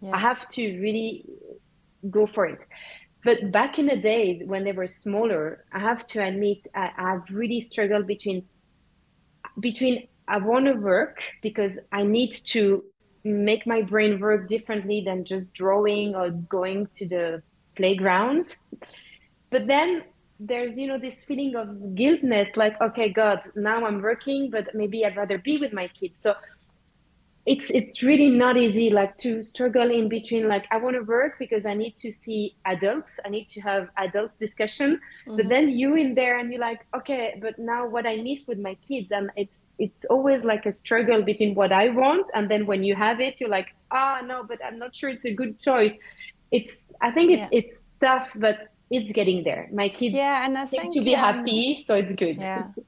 yeah. 0.00 0.10
i 0.12 0.18
have 0.18 0.48
to 0.48 0.80
really 0.80 1.24
go 2.10 2.26
for 2.26 2.46
it 2.46 2.64
but 3.24 3.50
back 3.50 3.78
in 3.78 3.86
the 3.86 3.96
days 3.96 4.42
when 4.46 4.62
they 4.64 4.72
were 4.72 4.86
smaller 4.86 5.64
i 5.72 5.78
have 5.78 6.06
to 6.06 6.22
admit 6.22 6.66
I, 6.74 6.90
i've 6.96 7.28
really 7.30 7.60
struggled 7.60 8.06
between 8.06 8.44
between 9.58 10.06
i 10.28 10.38
want 10.38 10.66
to 10.66 10.74
work 10.74 11.22
because 11.42 11.78
i 11.90 12.04
need 12.04 12.30
to 12.30 12.84
make 13.24 13.66
my 13.66 13.80
brain 13.82 14.20
work 14.20 14.46
differently 14.46 15.02
than 15.04 15.24
just 15.24 15.52
drawing 15.54 16.14
or 16.14 16.30
going 16.30 16.86
to 16.88 17.08
the 17.08 17.42
playgrounds. 17.76 18.56
But 19.50 19.66
then 19.66 20.04
there's 20.40 20.76
you 20.76 20.86
know 20.86 20.98
this 20.98 21.22
feeling 21.22 21.54
of 21.54 21.94
guiltness 21.94 22.48
like 22.56 22.78
okay 22.80 23.08
god 23.08 23.40
now 23.54 23.86
i'm 23.86 24.02
working 24.02 24.50
but 24.50 24.66
maybe 24.74 25.06
i'd 25.06 25.16
rather 25.16 25.38
be 25.38 25.58
with 25.58 25.72
my 25.72 25.86
kids. 25.88 26.18
So 26.18 26.34
it's 27.46 27.70
it's 27.70 28.02
really 28.02 28.28
not 28.28 28.56
easy 28.56 28.88
like 28.88 29.16
to 29.18 29.42
struggle 29.42 29.90
in 29.90 30.08
between 30.08 30.48
like 30.48 30.64
i 30.70 30.78
want 30.78 30.96
to 30.96 31.02
work 31.02 31.38
because 31.38 31.66
i 31.66 31.74
need 31.74 31.94
to 31.94 32.10
see 32.10 32.56
adults 32.64 33.20
i 33.26 33.28
need 33.28 33.48
to 33.50 33.60
have 33.60 33.90
adults 33.98 34.34
discussion. 34.36 34.98
Mm-hmm. 35.26 35.36
but 35.36 35.48
then 35.48 35.68
you 35.68 35.94
in 35.94 36.14
there 36.14 36.38
and 36.38 36.50
you're 36.50 36.60
like 36.60 36.86
okay 36.94 37.38
but 37.42 37.58
now 37.58 37.86
what 37.86 38.06
i 38.06 38.16
miss 38.16 38.46
with 38.46 38.58
my 38.58 38.74
kids? 38.76 39.12
And 39.12 39.30
it's 39.36 39.74
it's 39.78 40.06
always 40.06 40.42
like 40.42 40.64
a 40.64 40.72
struggle 40.72 41.22
between 41.22 41.54
what 41.54 41.70
i 41.70 41.90
want 41.90 42.26
and 42.34 42.50
then 42.50 42.64
when 42.64 42.82
you 42.82 42.94
have 42.94 43.20
it 43.20 43.40
you're 43.40 43.50
like 43.50 43.74
ah 43.90 44.20
oh, 44.22 44.26
no 44.26 44.42
but 44.42 44.64
i'm 44.64 44.78
not 44.78 44.96
sure 44.96 45.10
it's 45.10 45.26
a 45.26 45.32
good 45.32 45.60
choice. 45.60 45.94
It's 46.50 46.83
I 47.04 47.10
think 47.10 47.32
it, 47.32 47.38
yeah. 47.38 47.58
it's 47.58 47.76
tough, 48.00 48.32
but 48.34 48.56
it's 48.90 49.12
getting 49.12 49.44
there. 49.44 49.68
My 49.72 49.88
kids 49.88 50.14
yeah, 50.14 50.44
and 50.44 50.56
I 50.56 50.64
think 50.64 50.94
to 50.94 51.02
be 51.02 51.14
um, 51.14 51.24
happy, 51.26 51.84
so 51.86 51.94
it's 51.94 52.14
good. 52.14 52.36
Yeah. 52.36 52.68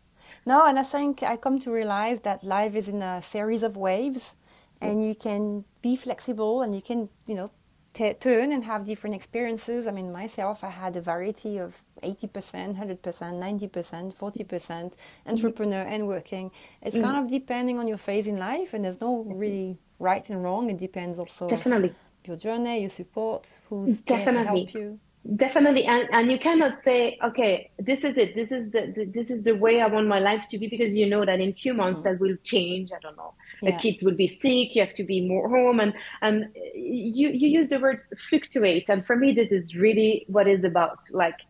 No, 0.48 0.64
and 0.64 0.78
I 0.78 0.84
think 0.84 1.24
I 1.24 1.36
come 1.36 1.58
to 1.60 1.72
realize 1.72 2.20
that 2.20 2.44
life 2.44 2.76
is 2.76 2.88
in 2.88 3.02
a 3.02 3.20
series 3.20 3.64
of 3.64 3.76
waves, 3.76 4.36
and 4.80 5.04
you 5.04 5.16
can 5.16 5.64
be 5.82 5.96
flexible 5.96 6.62
and 6.62 6.72
you 6.72 6.82
can, 6.82 7.08
you 7.26 7.34
know, 7.34 7.50
t- 7.94 8.14
turn 8.14 8.52
and 8.52 8.62
have 8.64 8.84
different 8.84 9.16
experiences. 9.16 9.88
I 9.88 9.90
mean, 9.90 10.12
myself, 10.12 10.62
I 10.62 10.70
had 10.70 10.94
a 10.94 11.00
variety 11.00 11.58
of 11.58 11.80
80%, 12.00 12.76
100%, 12.76 13.00
90%, 13.00 14.14
40% 14.14 14.92
entrepreneur 15.26 15.82
and 15.94 16.06
working. 16.06 16.52
It's 16.80 16.94
mm-hmm. 16.94 17.04
kind 17.04 17.24
of 17.24 17.28
depending 17.28 17.80
on 17.80 17.88
your 17.88 17.98
phase 17.98 18.28
in 18.28 18.36
life, 18.38 18.72
and 18.72 18.84
there's 18.84 19.00
no 19.00 19.24
really 19.28 19.78
right 19.98 20.28
and 20.30 20.44
wrong. 20.44 20.70
It 20.70 20.78
depends 20.78 21.18
also. 21.18 21.48
Definitely 21.48 21.92
your 22.26 22.36
journey, 22.36 22.80
your 22.80 22.90
support, 22.90 23.60
who's 23.68 24.00
Definitely. 24.00 24.64
help 24.64 24.74
you. 24.74 25.00
Definitely, 25.34 25.84
and, 25.86 26.08
and 26.12 26.30
you 26.30 26.38
cannot 26.38 26.84
say, 26.84 27.18
okay, 27.24 27.70
this 27.80 28.04
is 28.04 28.16
it. 28.16 28.36
This 28.36 28.52
is 28.52 28.70
the, 28.70 28.92
the 28.94 29.06
this 29.06 29.28
is 29.28 29.42
the 29.42 29.56
way 29.56 29.80
I 29.80 29.88
want 29.88 30.06
my 30.06 30.20
life 30.20 30.46
to 30.50 30.58
be 30.58 30.68
because 30.68 30.96
you 30.96 31.08
know 31.08 31.24
that 31.24 31.40
in 31.40 31.52
few 31.52 31.74
months 31.74 32.00
mm-hmm. 32.00 32.10
that 32.10 32.20
will 32.20 32.36
change. 32.44 32.92
I 32.92 33.00
don't 33.00 33.16
know. 33.16 33.34
Yeah. 33.60 33.72
The 33.72 33.76
kids 33.78 34.04
will 34.04 34.14
be 34.14 34.28
sick. 34.28 34.76
You 34.76 34.82
have 34.82 34.94
to 34.94 35.02
be 35.02 35.26
more 35.26 35.48
home, 35.48 35.80
and 35.80 35.94
and 36.22 36.48
you 36.74 37.30
you 37.30 37.48
use 37.48 37.68
the 37.68 37.80
word 37.80 38.04
fluctuate, 38.16 38.88
and 38.88 39.04
for 39.04 39.16
me 39.16 39.32
this 39.32 39.50
is 39.50 39.74
really 39.74 40.26
what 40.28 40.46
is 40.46 40.62
about. 40.62 40.98
Like 41.12 41.40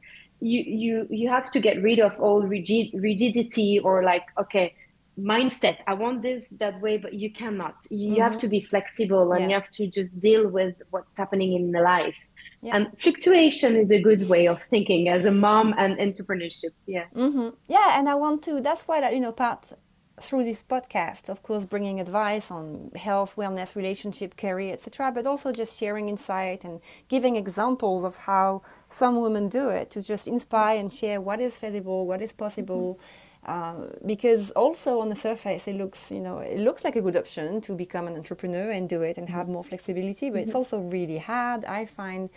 you 0.40 0.61
you 0.62 1.06
you 1.11 1.28
have 1.28 1.50
to 1.50 1.61
get 1.61 1.83
rid 1.83 1.99
of 1.99 2.18
all 2.18 2.42
rigid 2.47 2.88
rigidity 2.95 3.78
or 3.78 4.02
like 4.02 4.25
okay 4.38 4.75
mindset 5.18 5.78
i 5.87 5.94
want 5.94 6.20
this 6.20 6.44
that 6.58 6.78
way 6.80 6.96
but 6.99 7.14
you 7.14 7.32
cannot 7.32 7.75
you 7.90 8.12
mm-hmm. 8.12 8.20
have 8.20 8.37
to 8.37 8.49
be 8.49 8.61
flexible 8.61 9.32
and 9.32 9.42
yeah. 9.42 9.49
you 9.49 9.54
have 9.54 9.70
to 9.70 9.87
just 9.87 10.20
deal 10.20 10.46
with 10.46 10.75
what's 10.90 11.16
happening 11.16 11.54
in 11.54 11.73
the 11.73 11.80
life 11.80 12.28
yeah. 12.62 12.76
and 12.76 12.88
fluctuation 12.99 13.76
is 13.76 13.90
a 13.90 14.00
good 14.00 14.28
way 14.28 14.46
of 14.46 14.62
thinking 14.62 15.08
as 15.08 15.25
a 15.25 15.30
mom 15.30 15.75
and 15.78 15.99
entrepreneurship 15.99 16.73
yeah 16.87 17.04
mm-hmm. 17.14 17.49
yeah 17.66 17.99
and 17.99 18.08
i 18.08 18.14
want 18.14 18.42
to 18.42 18.61
that's 18.61 18.82
why 18.82 19.00
that 19.00 19.14
you 19.14 19.20
know 19.20 19.32
part 19.32 19.73
through 20.20 20.44
this 20.44 20.62
podcast, 20.62 21.28
of 21.28 21.42
course, 21.42 21.64
bringing 21.64 22.00
advice 22.00 22.50
on 22.50 22.90
health, 22.96 23.37
wellness, 23.37 23.76
relationship, 23.76 24.37
career, 24.37 24.73
etc., 24.73 25.12
but 25.12 25.26
also 25.26 25.52
just 25.52 25.78
sharing 25.78 26.08
insight 26.08 26.64
and 26.64 26.80
giving 27.08 27.37
examples 27.37 28.02
of 28.02 28.16
how 28.16 28.62
some 28.88 29.20
women 29.20 29.49
do 29.49 29.68
it 29.68 29.90
to 29.90 30.02
just 30.02 30.26
inspire 30.26 30.78
and 30.78 30.92
share 30.92 31.20
what 31.20 31.40
is 31.40 31.56
feasible, 31.56 32.06
what 32.06 32.23
is 32.23 32.32
possible. 32.32 32.94
Mm-hmm. 32.94 33.25
Uh, 33.47 33.87
because 34.05 34.50
also 34.53 34.99
on 35.00 35.09
the 35.09 35.15
surface 35.15 35.69
it 35.69 35.76
looks 35.76 36.11
you 36.11 36.19
know 36.19 36.38
it 36.38 36.59
looks 36.59 36.83
like 36.83 36.97
a 36.97 37.00
good 37.00 37.15
option 37.15 37.61
to 37.61 37.76
become 37.76 38.09
an 38.09 38.17
entrepreneur 38.17 38.73
and 38.73 38.88
do 38.88 39.03
it 39.03 39.17
and 39.19 39.29
have 39.29 39.47
more 39.47 39.62
flexibility 39.62 40.31
but 40.31 40.38
mm-hmm. 40.38 40.47
it's 40.47 40.55
also 40.57 40.81
really 40.81 41.19
hard 41.19 41.65
i 41.67 41.85
find 41.85 42.29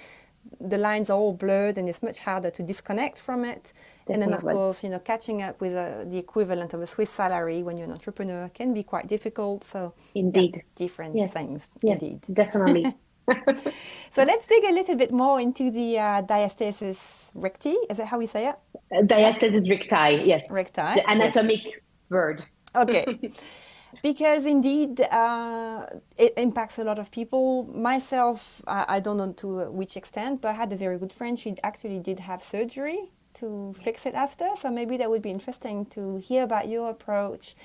the 0.60 0.78
lines 0.78 1.10
are 1.10 1.18
all 1.18 1.34
blurred 1.34 1.78
and 1.78 1.88
it's 1.90 2.02
much 2.02 2.20
harder 2.20 2.50
to 2.50 2.64
disconnect 2.64 3.20
from 3.20 3.46
it. 3.46 3.74
Definitely. 4.06 4.14
And 4.14 4.22
then, 4.22 4.34
of 4.34 4.42
course, 4.42 4.84
you 4.84 4.90
know, 4.90 5.00
catching 5.00 5.42
up 5.42 5.62
with 5.62 5.76
uh, 5.76 6.06
the 6.06 6.18
equivalent 6.18 6.74
of 6.74 6.82
a 6.82 6.88
Swiss 6.88 7.10
salary 7.10 7.62
when 7.62 7.78
you're 7.78 7.88
an 7.88 7.94
entrepreneur 7.94 8.50
can 8.54 8.74
be 8.74 8.84
quite 8.84 9.08
difficult. 9.08 9.64
So, 9.64 9.94
indeed, 10.16 10.56
yeah, 10.56 10.62
different 10.76 11.16
yes. 11.16 11.34
things. 11.34 11.68
Yes, 11.82 12.02
indeed. 12.02 12.22
definitely. 12.32 12.96
so 14.12 14.24
let's 14.24 14.48
dig 14.48 14.64
a 14.64 14.72
little 14.72 14.96
bit 14.96 15.12
more 15.12 15.40
into 15.40 15.72
the 15.72 15.98
uh, 15.98 16.22
diastasis 16.22 17.32
recti. 17.34 17.76
Is 17.90 17.98
that 17.98 18.08
how 18.08 18.18
we 18.18 18.28
say 18.28 18.50
it? 18.50 18.56
Uh, 18.92 19.02
diastasis 19.04 19.70
recti, 19.70 20.24
yes. 20.26 20.44
Recti. 20.50 20.96
The 20.96 21.10
anatomic 21.10 21.66
yes. 21.66 21.76
word. 22.10 22.44
Okay. 22.76 23.32
because 24.04 24.46
indeed 24.46 25.02
uh, 25.02 25.86
it 26.18 26.34
impacts 26.38 26.78
a 26.80 26.84
lot 26.84 27.00
of 27.00 27.12
people. 27.12 27.66
Myself, 27.74 28.62
I, 28.68 28.86
I 28.88 29.00
don't 29.00 29.18
know 29.18 29.34
to 29.34 29.70
which 29.72 29.98
extent, 29.98 30.42
but 30.42 30.50
I 30.50 30.54
had 30.54 30.72
a 30.72 30.76
very 30.76 30.98
good 30.98 31.14
friend. 31.14 31.38
She 31.38 31.56
actually 31.64 32.00
did 32.00 32.20
have 32.22 32.44
surgery 32.44 33.12
to 33.36 33.76
fix 33.82 34.06
it 34.06 34.16
after. 34.16 34.50
So 34.56 34.70
maybe 34.72 34.98
that 34.98 35.10
would 35.10 35.22
be 35.22 35.30
interesting 35.30 35.86
to 35.88 36.18
hear 36.18 36.44
about 36.44 36.68
your 36.68 36.90
approach 36.90 37.56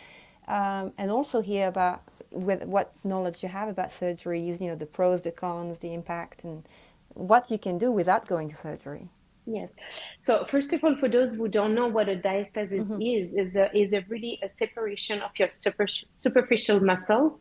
um, 0.49 0.92
and 0.99 1.11
also 1.11 1.40
hear 1.40 1.68
about 1.68 2.02
with 2.35 2.64
what 2.64 2.93
knowledge 3.05 3.43
you 3.43 3.49
have 3.49 3.69
about 3.69 3.88
surgeries, 3.88 4.61
you 4.61 4.69
know, 4.69 4.76
the 4.76 4.87
pros, 4.87 5.23
the 5.23 5.31
cons, 5.31 5.79
the 5.79 5.95
impact, 5.95 6.45
and 6.45 6.64
what 7.14 7.50
you 7.50 7.59
can 7.59 7.79
do 7.79 7.91
without 7.93 8.26
going 8.26 8.49
to 8.49 8.57
surgery. 8.57 9.09
Yes. 9.47 9.73
So 10.21 10.47
first 10.49 10.73
of 10.73 10.83
all, 10.83 10.97
for 10.97 11.09
those 11.09 11.35
who 11.35 11.49
don't 11.49 11.75
know 11.75 11.87
what 11.87 12.09
a 12.09 12.17
diastasis 12.17 12.87
mm-hmm. 12.87 13.03
is, 13.03 13.35
is 13.35 13.57
a, 13.57 13.67
is 13.76 13.93
a 13.93 14.00
really 14.09 14.38
a 14.43 14.49
separation 14.49 15.21
of 15.21 15.31
your 15.38 15.49
super, 15.49 15.87
superficial 16.12 16.81
muscles, 16.81 17.41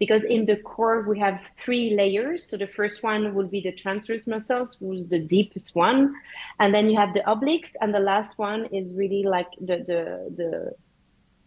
because 0.00 0.24
in 0.24 0.44
the 0.46 0.56
core 0.56 1.02
we 1.08 1.16
have 1.20 1.48
three 1.56 1.94
layers. 1.94 2.42
So 2.50 2.56
the 2.56 2.66
first 2.66 3.04
one 3.04 3.34
will 3.34 3.46
be 3.46 3.60
the 3.60 3.70
transverse 3.70 4.26
muscles, 4.26 4.76
who's 4.80 5.06
the 5.06 5.20
deepest 5.20 5.76
one, 5.76 6.14
and 6.58 6.74
then 6.74 6.90
you 6.90 6.98
have 6.98 7.14
the 7.14 7.20
obliques, 7.20 7.76
and 7.80 7.94
the 7.94 8.00
last 8.00 8.36
one 8.36 8.66
is 8.66 8.92
really 8.92 9.22
like 9.22 9.50
the 9.60 9.76
the 9.90 10.34
the 10.34 10.74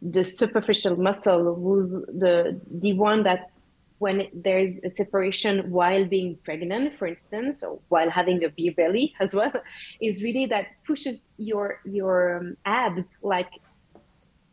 the 0.01 0.23
superficial 0.23 0.95
muscle, 0.97 1.55
who's 1.55 1.91
the 1.91 2.59
the 2.69 2.93
one 2.93 3.23
that 3.23 3.51
when 3.99 4.27
there's 4.31 4.83
a 4.83 4.89
separation 4.89 5.71
while 5.71 6.05
being 6.05 6.37
pregnant, 6.43 6.93
for 6.93 7.07
instance, 7.07 7.63
or 7.63 7.79
while 7.89 8.09
having 8.09 8.43
a 8.43 8.49
beer 8.49 8.71
belly 8.73 9.13
as 9.19 9.33
well, 9.33 9.53
is 9.99 10.23
really 10.23 10.45
that 10.47 10.67
pushes 10.85 11.29
your 11.37 11.79
your 11.85 12.37
um, 12.37 12.57
abs 12.65 13.17
like 13.21 13.49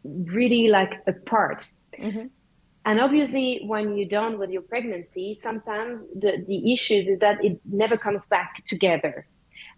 really 0.04 0.68
like 0.68 0.92
apart. 1.06 1.70
Mm-hmm. 1.98 2.26
And 2.86 3.00
obviously, 3.00 3.62
when 3.66 3.96
you're 3.96 4.08
done 4.08 4.38
with 4.38 4.50
your 4.50 4.62
pregnancy, 4.62 5.38
sometimes 5.40 6.04
the, 6.14 6.44
the 6.46 6.72
issues 6.72 7.06
is 7.06 7.18
that 7.20 7.42
it 7.42 7.58
never 7.64 7.96
comes 7.96 8.26
back 8.26 8.62
together. 8.64 9.26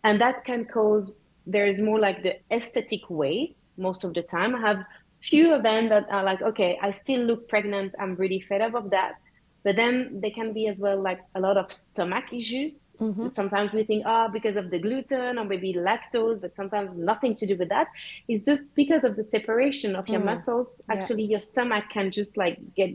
And 0.02 0.20
that 0.20 0.44
can 0.44 0.64
cause, 0.64 1.22
there's 1.46 1.80
more 1.80 2.00
like 2.00 2.24
the 2.24 2.36
aesthetic 2.50 3.08
way 3.08 3.54
most 3.76 4.02
of 4.02 4.14
the 4.14 4.22
time. 4.22 4.56
I 4.56 4.60
have 4.60 4.84
few 5.28 5.52
of 5.54 5.62
them 5.62 5.88
that 5.88 6.06
are 6.10 6.24
like, 6.24 6.40
okay, 6.42 6.78
I 6.80 6.90
still 6.92 7.22
look 7.22 7.48
pregnant. 7.48 7.94
I'm 7.98 8.14
really 8.16 8.40
fed 8.40 8.60
up 8.60 8.74
of 8.74 8.90
that. 8.90 9.12
But 9.64 9.74
then 9.74 10.20
there 10.20 10.30
can 10.30 10.52
be 10.52 10.68
as 10.68 10.78
well 10.78 11.02
like 11.02 11.20
a 11.34 11.40
lot 11.40 11.56
of 11.56 11.72
stomach 11.72 12.32
issues. 12.32 12.96
Mm-hmm. 13.00 13.28
Sometimes 13.28 13.72
we 13.72 13.82
think, 13.82 14.04
oh, 14.06 14.28
because 14.32 14.54
of 14.54 14.70
the 14.70 14.78
gluten 14.78 15.38
or 15.38 15.44
maybe 15.44 15.74
lactose, 15.74 16.40
but 16.40 16.54
sometimes 16.54 16.96
nothing 16.96 17.34
to 17.34 17.46
do 17.46 17.56
with 17.56 17.70
that. 17.70 17.88
It's 18.28 18.46
just 18.46 18.72
because 18.76 19.02
of 19.02 19.16
the 19.16 19.24
separation 19.24 19.96
of 19.96 20.08
your 20.08 20.20
mm. 20.20 20.26
muscles. 20.26 20.80
Actually, 20.88 21.24
yeah. 21.24 21.30
your 21.30 21.40
stomach 21.40 21.84
can 21.90 22.12
just 22.12 22.36
like 22.36 22.58
get 22.76 22.90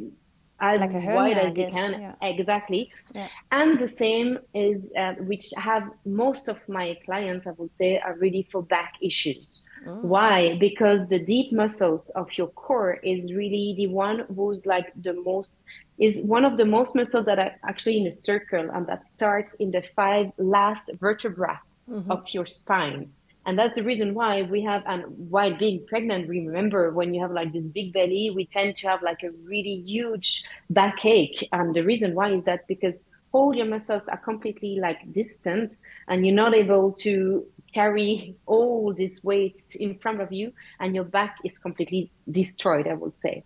as 0.61 0.79
like 0.79 0.91
hernia, 0.91 1.15
wide 1.15 1.37
as 1.37 1.57
you 1.57 1.67
can. 1.67 1.91
Yeah. 1.99 2.15
Exactly. 2.21 2.89
Yeah. 3.13 3.27
And 3.51 3.77
the 3.77 3.87
same 3.87 4.39
is, 4.53 4.91
uh, 4.97 5.15
which 5.31 5.51
have 5.57 5.83
most 6.05 6.47
of 6.47 6.57
my 6.69 6.97
clients, 7.03 7.47
I 7.47 7.51
would 7.57 7.73
say, 7.73 7.99
are 7.99 8.15
really 8.15 8.47
for 8.49 8.61
back 8.63 8.93
issues. 9.01 9.67
Mm. 9.85 10.03
Why? 10.03 10.57
Because 10.59 11.07
the 11.07 11.19
deep 11.19 11.51
muscles 11.51 12.09
of 12.11 12.37
your 12.37 12.47
core 12.47 12.99
is 13.03 13.33
really 13.33 13.73
the 13.77 13.87
one 13.87 14.25
who's 14.35 14.65
like 14.65 14.91
the 15.01 15.13
most 15.13 15.63
is 15.97 16.21
one 16.21 16.45
of 16.45 16.57
the 16.57 16.65
most 16.65 16.95
muscles 16.95 17.25
that 17.25 17.37
are 17.37 17.51
actually 17.67 17.97
in 17.97 18.07
a 18.07 18.11
circle 18.11 18.69
and 18.73 18.87
that 18.87 19.07
starts 19.07 19.53
in 19.55 19.69
the 19.71 19.81
five 19.81 20.31
last 20.37 20.89
vertebrae 20.99 21.57
mm-hmm. 21.89 22.11
of 22.11 22.27
your 22.33 22.45
spine. 22.45 23.11
And 23.45 23.57
that's 23.57 23.75
the 23.75 23.83
reason 23.83 24.13
why 24.13 24.43
we 24.43 24.61
have, 24.63 24.83
and 24.85 25.03
while 25.29 25.55
being 25.55 25.85
pregnant, 25.87 26.29
remember 26.29 26.91
when 26.91 27.13
you 27.13 27.21
have 27.21 27.31
like 27.31 27.53
this 27.53 27.63
big 27.63 27.91
belly, 27.91 28.29
we 28.29 28.45
tend 28.45 28.75
to 28.75 28.87
have 28.87 29.01
like 29.01 29.23
a 29.23 29.31
really 29.47 29.81
huge 29.85 30.43
backache. 30.69 31.47
And 31.51 31.75
the 31.75 31.83
reason 31.83 32.13
why 32.13 32.33
is 32.33 32.43
that 32.45 32.67
because 32.67 33.01
all 33.31 33.55
your 33.55 33.65
muscles 33.65 34.03
are 34.09 34.17
completely 34.17 34.79
like 34.79 35.11
distant 35.11 35.73
and 36.07 36.25
you're 36.25 36.35
not 36.35 36.53
able 36.53 36.91
to 36.91 37.45
carry 37.73 38.35
all 38.45 38.93
this 38.93 39.23
weight 39.23 39.63
in 39.75 39.97
front 39.99 40.21
of 40.21 40.31
you 40.31 40.53
and 40.79 40.93
your 40.95 41.03
back 41.03 41.37
is 41.43 41.57
completely 41.59 42.11
destroyed, 42.29 42.87
I 42.87 42.93
would 42.93 43.13
say. 43.13 43.43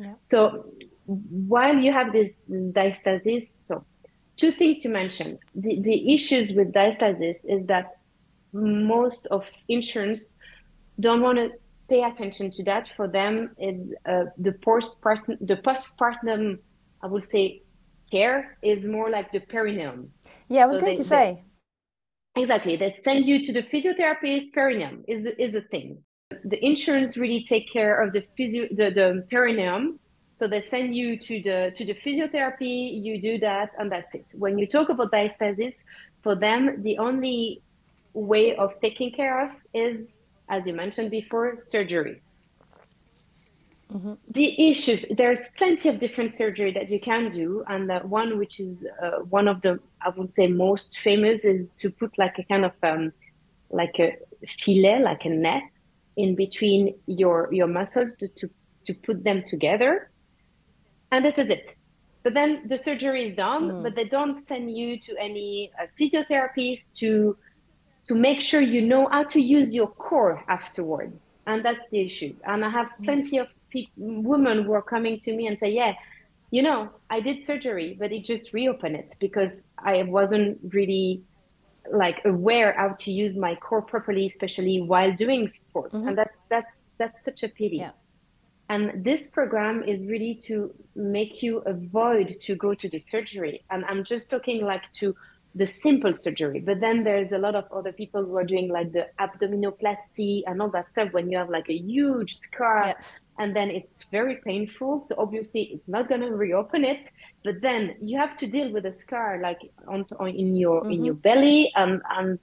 Yeah. 0.00 0.14
So 0.22 0.66
while 1.06 1.76
you 1.76 1.92
have 1.92 2.12
this, 2.12 2.36
this 2.48 2.72
diastasis, 2.72 3.44
so 3.64 3.84
two 4.36 4.52
things 4.52 4.82
to 4.82 4.88
mention. 4.88 5.38
The, 5.54 5.80
the 5.80 6.14
issues 6.14 6.52
with 6.52 6.72
diastasis 6.72 7.38
is 7.48 7.66
that 7.66 7.96
most 8.52 9.26
of 9.26 9.50
insurance 9.68 10.38
don't 11.00 11.20
want 11.20 11.38
to 11.38 11.50
pay 11.88 12.02
attention 12.02 12.50
to 12.50 12.64
that. 12.64 12.88
For 12.96 13.08
them, 13.08 13.50
is 13.58 13.94
uh, 14.06 14.24
the 14.38 14.52
postpartum, 14.52 15.36
the 15.40 15.56
postpartum, 15.56 16.58
I 17.02 17.06
would 17.06 17.22
say, 17.22 17.62
care 18.10 18.56
is 18.62 18.84
more 18.84 19.10
like 19.10 19.32
the 19.32 19.40
perineum. 19.40 20.10
Yeah, 20.48 20.64
I 20.64 20.66
was 20.66 20.76
so 20.76 20.82
going 20.82 20.92
they, 20.92 21.02
to 21.02 21.04
say. 21.04 21.44
Exactly, 22.36 22.76
they 22.76 22.94
send 23.02 23.26
you 23.26 23.42
to 23.44 23.52
the 23.52 23.62
physiotherapist. 23.62 24.52
Perineum 24.52 25.04
is 25.08 25.24
is 25.24 25.54
a 25.54 25.62
thing. 25.62 26.02
The 26.44 26.64
insurance 26.64 27.16
really 27.16 27.44
take 27.44 27.70
care 27.72 28.00
of 28.02 28.12
the 28.12 28.22
physio, 28.36 28.66
the, 28.70 28.90
the 28.90 29.26
perineum 29.30 29.98
so 30.36 30.46
they 30.46 30.60
send 30.60 30.94
you 30.94 31.16
to 31.16 31.42
the 31.42 31.72
to 31.74 31.84
the 31.84 31.94
physiotherapy, 31.94 33.02
you 33.02 33.20
do 33.20 33.38
that, 33.38 33.70
and 33.78 33.90
that's 33.90 34.14
it. 34.14 34.26
When 34.34 34.58
you 34.58 34.66
talk 34.66 34.90
about 34.90 35.10
diastasis, 35.10 35.82
for 36.22 36.34
them, 36.34 36.82
the 36.82 36.98
only 36.98 37.62
way 38.12 38.54
of 38.56 38.78
taking 38.80 39.12
care 39.12 39.46
of 39.46 39.52
is, 39.72 40.18
as 40.50 40.66
you 40.66 40.74
mentioned 40.74 41.10
before, 41.10 41.56
surgery. 41.56 42.20
Mm-hmm. 43.92 44.14
The 44.30 44.68
issues 44.68 45.04
there's 45.10 45.50
plenty 45.56 45.88
of 45.88 45.98
different 46.00 46.36
surgery 46.36 46.72
that 46.72 46.90
you 46.90 46.98
can 46.98 47.28
do, 47.28 47.64
and 47.68 47.88
the 47.88 48.00
one 48.00 48.36
which 48.36 48.58
is 48.58 48.86
uh, 49.02 49.18
one 49.30 49.46
of 49.46 49.60
the 49.60 49.78
I 50.04 50.08
would 50.10 50.32
say 50.32 50.48
most 50.48 50.98
famous 50.98 51.44
is 51.44 51.72
to 51.74 51.90
put 51.90 52.18
like 52.18 52.38
a 52.38 52.44
kind 52.44 52.64
of 52.64 52.72
um, 52.82 53.12
like 53.70 54.00
a 54.00 54.16
fillet, 54.46 55.02
like 55.02 55.24
a 55.24 55.28
net 55.28 55.78
in 56.16 56.34
between 56.34 56.94
your 57.06 57.48
your 57.52 57.68
muscles 57.68 58.16
to 58.16 58.28
to, 58.28 58.50
to 58.86 58.94
put 58.94 59.22
them 59.22 59.44
together 59.46 60.10
and 61.10 61.24
this 61.24 61.38
is 61.38 61.50
it. 61.50 61.74
But 62.22 62.34
then 62.34 62.66
the 62.66 62.76
surgery 62.76 63.28
is 63.28 63.36
done, 63.36 63.70
mm. 63.70 63.82
but 63.82 63.94
they 63.94 64.04
don't 64.04 64.36
send 64.48 64.76
you 64.76 64.98
to 64.98 65.16
any 65.18 65.70
uh, 65.80 65.86
physiotherapist 65.98 66.92
to 66.94 67.36
to 68.04 68.14
make 68.14 68.40
sure 68.40 68.60
you 68.60 68.82
know 68.82 69.08
how 69.08 69.24
to 69.24 69.40
use 69.40 69.74
your 69.74 69.88
core 69.88 70.44
afterwards, 70.48 71.40
and 71.46 71.64
that's 71.64 71.84
the 71.90 72.00
issue. 72.00 72.34
And 72.44 72.64
I 72.64 72.70
have 72.70 72.88
hmm. 72.92 73.04
plenty 73.04 73.38
of 73.38 73.48
pe- 73.76 73.92
women 73.96 74.62
who 74.64 74.72
are 74.72 74.82
coming 74.82 75.18
to 75.20 75.36
me 75.36 75.46
and 75.46 75.58
say, 75.58 75.70
"Yeah, 75.70 75.94
you 76.50 76.62
know, 76.62 76.90
I 77.10 77.20
did 77.20 77.44
surgery, 77.44 77.96
but 77.98 78.12
it 78.12 78.24
just 78.24 78.52
reopened 78.52 78.96
it 78.96 79.14
because 79.20 79.68
I 79.78 80.02
wasn't 80.04 80.58
really 80.72 81.22
like 81.90 82.24
aware 82.24 82.74
how 82.76 82.88
to 83.04 83.12
use 83.12 83.36
my 83.36 83.54
core 83.54 83.82
properly, 83.82 84.26
especially 84.26 84.78
while 84.92 85.12
doing 85.12 85.46
sports, 85.48 85.94
mm-hmm. 85.94 86.08
and 86.08 86.18
that's 86.18 86.38
that's 86.48 86.94
that's 86.98 87.24
such 87.24 87.42
a 87.42 87.48
pity." 87.48 87.78
Yeah. 87.78 87.92
And 88.68 89.04
this 89.04 89.28
program 89.28 89.84
is 89.84 90.04
really 90.06 90.34
to 90.46 90.74
make 90.96 91.40
you 91.40 91.58
avoid 91.58 92.28
to 92.28 92.56
go 92.56 92.74
to 92.74 92.88
the 92.88 92.98
surgery. 92.98 93.62
And 93.70 93.84
I'm 93.84 94.02
just 94.02 94.28
talking 94.28 94.64
like 94.64 94.92
to 94.94 95.14
the 95.56 95.66
simple 95.66 96.14
surgery. 96.14 96.60
But 96.60 96.80
then 96.80 97.02
there's 97.02 97.32
a 97.32 97.38
lot 97.38 97.54
of 97.54 97.64
other 97.72 97.92
people 97.92 98.22
who 98.22 98.36
are 98.36 98.44
doing 98.44 98.68
like 98.70 98.92
the 98.92 99.08
abdominoplasty 99.18 100.42
and 100.46 100.60
all 100.60 100.68
that 100.70 100.90
stuff 100.90 101.12
when 101.12 101.30
you 101.30 101.38
have 101.38 101.48
like 101.48 101.68
a 101.70 101.76
huge 101.76 102.36
scar 102.36 102.88
yes. 102.88 103.12
and 103.38 103.56
then 103.56 103.70
it's 103.70 104.04
very 104.04 104.36
painful. 104.36 105.00
So 105.00 105.14
obviously 105.16 105.62
it's 105.72 105.88
not 105.88 106.08
going 106.10 106.20
to 106.20 106.30
reopen 106.30 106.84
it, 106.84 107.10
but 107.42 107.62
then 107.62 107.96
you 108.02 108.18
have 108.18 108.36
to 108.36 108.46
deal 108.46 108.70
with 108.70 108.84
a 108.84 108.92
scar 108.92 109.40
like 109.42 109.60
on, 109.88 110.04
on 110.20 110.28
in 110.28 110.54
your 110.54 110.82
mm-hmm. 110.82 110.92
in 110.92 111.04
your 111.06 111.14
belly 111.14 111.72
and 111.74 112.02
and 112.10 112.38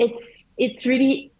it's 0.00 0.48
it's 0.58 0.84
really 0.84 1.32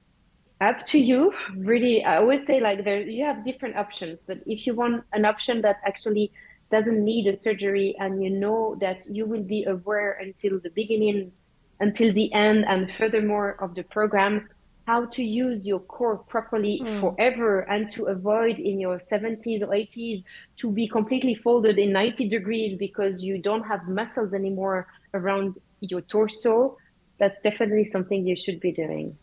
up 0.61 0.87
to 0.87 0.99
you 0.99 1.33
really 1.57 2.05
i 2.05 2.19
always 2.19 2.47
say 2.47 2.61
like 2.61 2.85
there 2.85 3.01
you 3.01 3.25
have 3.25 3.43
different 3.43 3.77
options 3.77 4.23
but 4.23 4.39
if 4.47 4.65
you 4.67 4.75
want 4.75 5.03
an 5.13 5.25
option 5.25 5.61
that 5.61 5.79
actually 5.85 6.31
doesn't 6.73 7.05
need 7.05 7.27
a 7.27 7.37
surgery 7.37 7.95
and 8.01 8.25
you 8.25 8.31
know 8.31 8.77
that 8.81 9.05
you 9.07 9.27
will 9.27 9.43
be 9.43 9.63
aware 9.65 10.13
until 10.13 10.59
the 10.59 10.71
beginning 10.71 11.31
until 11.81 12.11
the 12.13 12.33
end 12.33 12.65
and 12.67 12.91
furthermore 12.91 13.57
of 13.61 13.75
the 13.75 13.85
program 13.85 14.49
how 14.87 15.05
to 15.05 15.23
use 15.23 15.67
your 15.67 15.79
core 15.81 16.17
properly 16.17 16.81
mm. 16.81 17.01
forever 17.01 17.61
and 17.73 17.89
to 17.91 18.07
avoid 18.07 18.59
in 18.59 18.81
your 18.81 18.99
70s 18.99 19.61
or 19.63 19.69
80s 19.69 20.25
to 20.57 20.73
be 20.73 20.89
completely 20.89 21.35
folded 21.35 21.79
in 21.79 21.93
90 21.93 22.29
degrees 22.29 22.77
because 22.79 23.23
you 23.23 23.39
don't 23.39 23.65
have 23.65 23.87
muscles 23.87 24.33
anymore 24.33 24.89
around 25.15 25.59
your 25.81 26.01
torso 26.01 26.77
that's 27.19 27.39
definitely 27.43 27.85
something 27.85 28.27
you 28.27 28.35
should 28.35 28.59
be 28.61 28.73
doing 28.73 29.17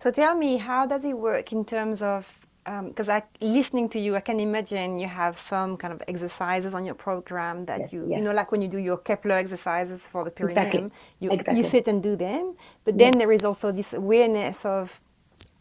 so 0.00 0.10
tell 0.10 0.34
me 0.34 0.56
how 0.56 0.86
does 0.86 1.04
it 1.04 1.16
work 1.18 1.52
in 1.52 1.64
terms 1.64 2.00
of 2.00 2.41
because 2.64 3.08
um, 3.08 3.22
listening 3.40 3.88
to 3.88 3.98
you, 3.98 4.14
I 4.14 4.20
can 4.20 4.38
imagine 4.38 5.00
you 5.00 5.08
have 5.08 5.38
some 5.38 5.76
kind 5.76 5.92
of 5.92 6.00
exercises 6.06 6.74
on 6.74 6.86
your 6.86 6.94
program 6.94 7.64
that 7.64 7.80
yes, 7.80 7.92
you, 7.92 8.06
yes. 8.06 8.18
you 8.18 8.24
know, 8.24 8.32
like 8.32 8.52
when 8.52 8.62
you 8.62 8.68
do 8.68 8.78
your 8.78 8.98
Kegel 8.98 9.32
exercises 9.32 10.06
for 10.06 10.24
the 10.24 10.30
perineum, 10.30 10.66
exactly. 10.66 10.90
You, 11.18 11.30
exactly. 11.32 11.56
you 11.56 11.62
sit 11.64 11.88
and 11.88 12.00
do 12.02 12.14
them. 12.14 12.54
But 12.84 12.98
then 12.98 13.14
yes. 13.14 13.20
there 13.20 13.32
is 13.32 13.44
also 13.44 13.72
this 13.72 13.94
awareness 13.94 14.64
of 14.64 15.00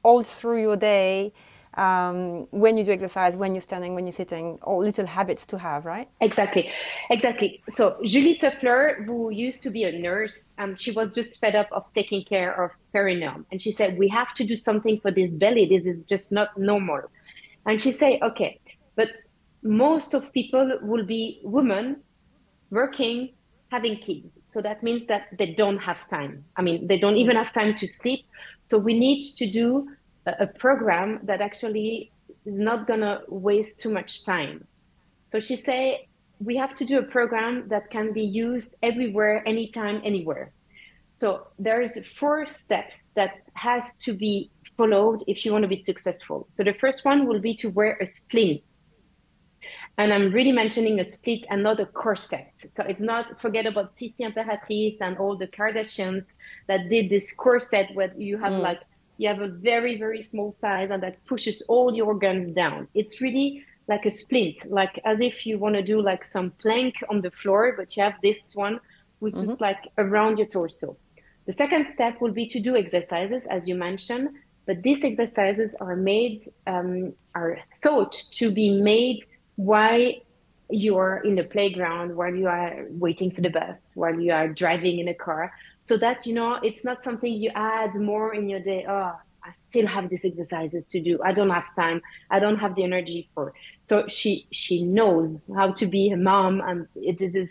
all 0.04 0.22
through 0.22 0.62
your 0.62 0.78
day 0.78 1.34
um, 1.76 2.48
when 2.52 2.78
you 2.78 2.84
do 2.84 2.92
exercise, 2.92 3.36
when 3.36 3.56
you're 3.56 3.62
standing, 3.62 3.96
when 3.96 4.06
you're 4.06 4.12
sitting, 4.12 4.60
all 4.64 4.80
little 4.80 5.06
habits 5.06 5.46
to 5.48 5.58
have, 5.58 5.86
right? 5.86 6.10
Exactly, 6.20 6.70
exactly. 7.10 7.64
So 7.70 7.98
Julie 8.04 8.38
Tupler, 8.38 9.06
who 9.06 9.30
used 9.30 9.62
to 9.64 9.70
be 9.70 9.84
a 9.84 9.98
nurse, 9.98 10.54
and 10.58 10.78
she 10.78 10.92
was 10.92 11.16
just 11.16 11.40
fed 11.40 11.56
up 11.56 11.70
of 11.72 11.92
taking 11.94 12.24
care 12.24 12.64
of 12.64 12.72
perineum, 12.92 13.46
and 13.52 13.62
she 13.62 13.72
said, 13.72 13.98
"We 13.98 14.10
have 14.10 14.34
to 14.36 14.44
do 14.44 14.56
something 14.56 15.00
for 15.00 15.12
this 15.12 15.32
belly. 15.32 15.66
This 15.66 15.86
is 15.86 16.04
just 16.04 16.32
not 16.32 16.58
normal." 16.58 17.04
And 17.66 17.80
she 17.80 17.92
said, 17.92 18.20
"Okay, 18.22 18.60
but 18.96 19.10
most 19.64 20.14
of 20.14 20.32
people 20.34 20.80
will 20.82 21.06
be 21.06 21.40
women 21.44 22.04
working." 22.70 23.30
having 23.72 23.96
kids 23.96 24.42
so 24.50 24.62
that 24.62 24.84
means 24.84 25.06
that 25.06 25.28
they 25.38 25.54
don't 25.54 25.78
have 25.78 26.06
time 26.10 26.44
i 26.58 26.62
mean 26.62 26.86
they 26.88 27.00
don't 27.00 27.16
even 27.16 27.38
have 27.38 27.54
time 27.54 27.74
to 27.74 27.88
sleep 27.88 28.26
so 28.62 28.78
we 28.78 28.94
need 29.00 29.22
to 29.22 29.50
do 29.50 29.88
a 30.26 30.48
program 30.48 31.20
that 31.24 31.42
actually 31.42 32.12
is 32.46 32.60
not 32.60 32.88
going 32.88 33.02
to 33.02 33.22
waste 33.28 33.80
too 33.80 33.92
much 33.92 34.24
time. 34.26 34.66
So 35.26 35.40
she 35.40 35.56
say 35.56 36.08
we 36.40 36.58
have 36.58 36.74
to 36.76 36.86
do 36.86 36.98
a 37.00 37.04
program 37.04 37.68
that 37.70 37.90
can 37.90 38.14
be 38.14 38.24
used 38.24 38.76
everywhere, 38.82 39.48
anytime, 39.48 40.02
anywhere. 40.04 40.52
So 41.12 41.48
there's 41.60 41.94
four 42.18 42.46
steps 42.46 43.12
that 43.16 43.36
has 43.54 43.96
to 43.98 44.14
be 44.14 44.50
followed 44.78 45.24
if 45.28 45.46
you 45.46 45.52
want 45.52 45.64
to 45.64 45.68
be 45.68 45.82
successful. 45.82 46.48
So 46.50 46.64
the 46.64 46.74
first 46.74 47.06
one 47.06 47.28
will 47.28 47.40
be 47.40 47.54
to 47.56 47.70
wear 47.70 47.98
a 48.02 48.06
splint. 48.06 48.64
And 49.98 50.12
I'm 50.14 50.32
really 50.32 50.52
mentioning 50.52 51.00
a 51.00 51.04
split 51.04 51.46
and 51.50 51.62
not 51.62 51.80
a 51.80 51.86
corset. 51.86 52.50
So 52.56 52.84
it's 52.84 53.02
not 53.02 53.40
forget 53.40 53.66
about 53.68 53.94
Sissi 53.96 54.22
Imperatrice 54.22 54.98
and 55.02 55.18
all 55.18 55.36
the 55.38 55.48
Kardashians 55.48 56.26
that 56.68 56.90
did 56.90 57.10
this 57.10 57.34
corset 57.36 57.94
where 57.94 58.12
you 58.18 58.38
have 58.38 58.54
mm. 58.54 58.62
like 58.62 58.80
you 59.22 59.28
have 59.28 59.42
a 59.42 59.48
very, 59.48 60.00
very 60.00 60.20
small 60.20 60.52
size 60.52 60.90
and 60.90 61.04
that 61.04 61.24
pushes 61.26 61.62
all 61.68 61.94
your 61.96 62.08
organs 62.08 62.54
down. 62.54 62.88
It's 62.96 63.22
really 63.22 63.64
like 63.88 64.04
a 64.08 64.10
splint, 64.10 64.58
like 64.72 65.00
as 65.06 65.22
if 65.22 65.46
you 65.46 65.60
want 65.60 65.76
to 65.76 65.84
do 65.84 66.02
like 66.02 66.24
some 66.24 66.50
plank 66.64 66.96
on 67.08 67.22
the 67.22 67.30
floor, 67.30 67.76
but 67.78 67.96
you 67.96 68.02
have 68.02 68.16
this 68.24 68.56
one 68.56 68.80
which 69.20 69.36
mm-hmm. 69.36 69.52
is 69.52 69.62
like 69.62 69.84
around 70.00 70.40
your 70.40 70.48
torso. 70.48 70.98
The 71.46 71.52
second 71.52 71.86
step 71.94 72.20
will 72.20 72.32
be 72.32 72.48
to 72.48 72.60
do 72.60 72.76
exercises, 72.76 73.44
as 73.48 73.68
you 73.70 73.76
mentioned, 73.76 74.30
but 74.66 74.82
these 74.82 75.04
exercises 75.04 75.76
are 75.80 75.96
made, 75.96 76.42
um, 76.66 77.14
are 77.36 77.60
thought 77.84 78.14
to 78.40 78.50
be 78.50 78.82
made 78.82 79.24
while 79.56 80.14
you 80.72 80.98
are 80.98 81.20
in 81.20 81.36
the 81.36 81.44
playground, 81.44 82.16
while 82.16 82.34
you 82.34 82.48
are 82.48 82.88
waiting 82.90 83.32
for 83.32 83.42
the 83.42 83.50
bus, 83.50 83.92
while 83.96 84.20
you 84.20 84.32
are 84.32 84.48
driving 84.48 85.00
in 85.00 85.08
a 85.10 85.14
car 85.14 85.52
so 85.82 85.98
that 85.98 86.26
you 86.26 86.34
know 86.34 86.56
it's 86.64 86.84
not 86.84 87.04
something 87.04 87.32
you 87.34 87.52
add 87.56 87.96
more 87.96 88.34
in 88.34 88.48
your 88.48 88.60
day 88.60 88.86
oh 88.88 89.14
i 89.44 89.52
still 89.70 89.88
have 89.88 90.08
these 90.10 90.24
exercises 90.24 90.88
to 90.88 91.02
do. 91.02 91.20
I 91.24 91.32
don't 91.34 91.50
have 91.50 91.76
time. 91.76 92.00
I 92.30 92.40
don't 92.40 92.58
have 92.58 92.76
the 92.76 92.84
energy 92.84 93.28
for 93.34 93.54
so 93.82 94.08
she 94.08 94.46
she 94.52 94.84
knows 94.84 95.50
how 95.56 95.72
to 95.72 95.88
be 95.88 96.12
a 96.12 96.18
mom 96.18 96.62
and 96.62 96.88
it 96.96 97.20
is 97.22 97.50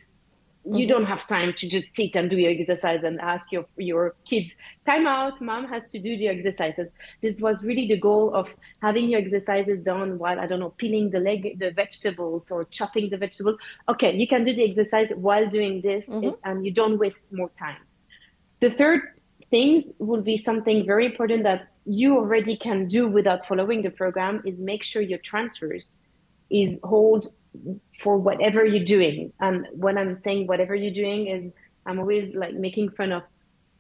you 0.64 0.72
mm-hmm. 0.72 0.88
don't 0.88 1.04
have 1.06 1.26
time 1.26 1.54
to 1.54 1.68
just 1.68 1.94
sit 1.96 2.14
and 2.16 2.28
do 2.28 2.36
your 2.36 2.50
exercise 2.50 3.02
and 3.02 3.18
ask 3.20 3.50
your 3.50 3.64
your 3.78 4.14
kids 4.26 4.50
time 4.84 5.06
out 5.06 5.40
mom 5.40 5.66
has 5.66 5.82
to 5.84 5.98
do 5.98 6.18
the 6.18 6.28
exercises 6.28 6.90
this 7.22 7.40
was 7.40 7.64
really 7.64 7.86
the 7.86 7.98
goal 7.98 8.34
of 8.34 8.54
having 8.82 9.08
your 9.08 9.18
exercises 9.18 9.80
done 9.80 10.18
while 10.18 10.38
i 10.38 10.46
don't 10.46 10.60
know 10.60 10.74
peeling 10.76 11.08
the 11.10 11.18
leg 11.18 11.58
the 11.58 11.70
vegetables 11.70 12.50
or 12.50 12.64
chopping 12.64 13.08
the 13.08 13.16
vegetables 13.16 13.56
okay 13.88 14.14
you 14.14 14.26
can 14.26 14.44
do 14.44 14.52
the 14.52 14.62
exercise 14.62 15.10
while 15.16 15.48
doing 15.48 15.80
this 15.80 16.04
mm-hmm. 16.06 16.34
and 16.44 16.64
you 16.64 16.70
don't 16.70 16.98
waste 16.98 17.32
more 17.32 17.50
time 17.50 17.80
the 18.60 18.70
third 18.70 19.00
things 19.50 19.94
will 19.98 20.22
be 20.22 20.36
something 20.36 20.84
very 20.84 21.06
important 21.06 21.42
that 21.42 21.68
you 21.86 22.16
already 22.16 22.54
can 22.54 22.86
do 22.86 23.08
without 23.08 23.46
following 23.46 23.80
the 23.80 23.90
program 23.90 24.42
is 24.44 24.60
make 24.60 24.82
sure 24.82 25.00
your 25.00 25.18
transverse 25.18 26.06
is 26.50 26.80
hold 26.84 27.32
for 28.02 28.16
whatever 28.16 28.64
you're 28.64 28.84
doing. 28.84 29.32
And 29.40 29.66
when 29.72 29.98
I'm 29.98 30.14
saying 30.14 30.46
whatever 30.46 30.74
you're 30.74 30.92
doing 30.92 31.26
is 31.26 31.54
I'm 31.86 31.98
always 31.98 32.34
like 32.34 32.54
making 32.54 32.90
fun 32.90 33.12
of 33.12 33.22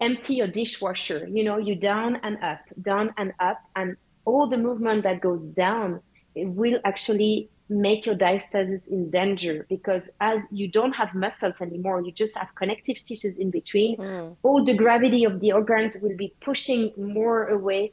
empty 0.00 0.34
your 0.34 0.48
dishwasher. 0.48 1.28
You 1.30 1.44
know, 1.44 1.58
you 1.58 1.74
down 1.74 2.16
and 2.22 2.38
up, 2.42 2.60
down 2.80 3.14
and 3.16 3.32
up, 3.40 3.60
and 3.76 3.96
all 4.24 4.46
the 4.46 4.58
movement 4.58 5.02
that 5.04 5.20
goes 5.20 5.48
down 5.48 6.00
it 6.34 6.46
will 6.46 6.78
actually 6.84 7.50
make 7.68 8.04
your 8.04 8.16
diastasis 8.16 8.88
in 8.88 9.10
danger 9.10 9.64
because 9.68 10.10
as 10.20 10.46
you 10.50 10.66
don't 10.66 10.92
have 10.92 11.14
muscles 11.14 11.54
anymore, 11.60 12.02
you 12.02 12.10
just 12.10 12.36
have 12.36 12.52
connective 12.54 13.02
tissues 13.04 13.38
in 13.38 13.50
between. 13.50 13.96
Mm. 13.96 14.36
All 14.42 14.64
the 14.64 14.74
gravity 14.74 15.24
of 15.24 15.40
the 15.40 15.52
organs 15.52 15.96
will 16.02 16.16
be 16.16 16.34
pushing 16.40 16.92
more 16.96 17.48
away 17.48 17.92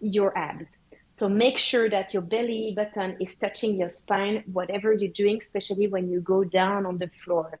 your 0.00 0.36
abs. 0.36 0.78
So 1.18 1.28
make 1.28 1.58
sure 1.58 1.90
that 1.90 2.14
your 2.14 2.22
belly 2.22 2.74
button 2.76 3.16
is 3.18 3.36
touching 3.36 3.76
your 3.76 3.88
spine, 3.88 4.44
whatever 4.52 4.92
you're 4.92 5.10
doing, 5.10 5.38
especially 5.38 5.88
when 5.88 6.08
you 6.08 6.20
go 6.20 6.44
down 6.44 6.86
on 6.86 6.96
the 6.98 7.10
floor. 7.24 7.58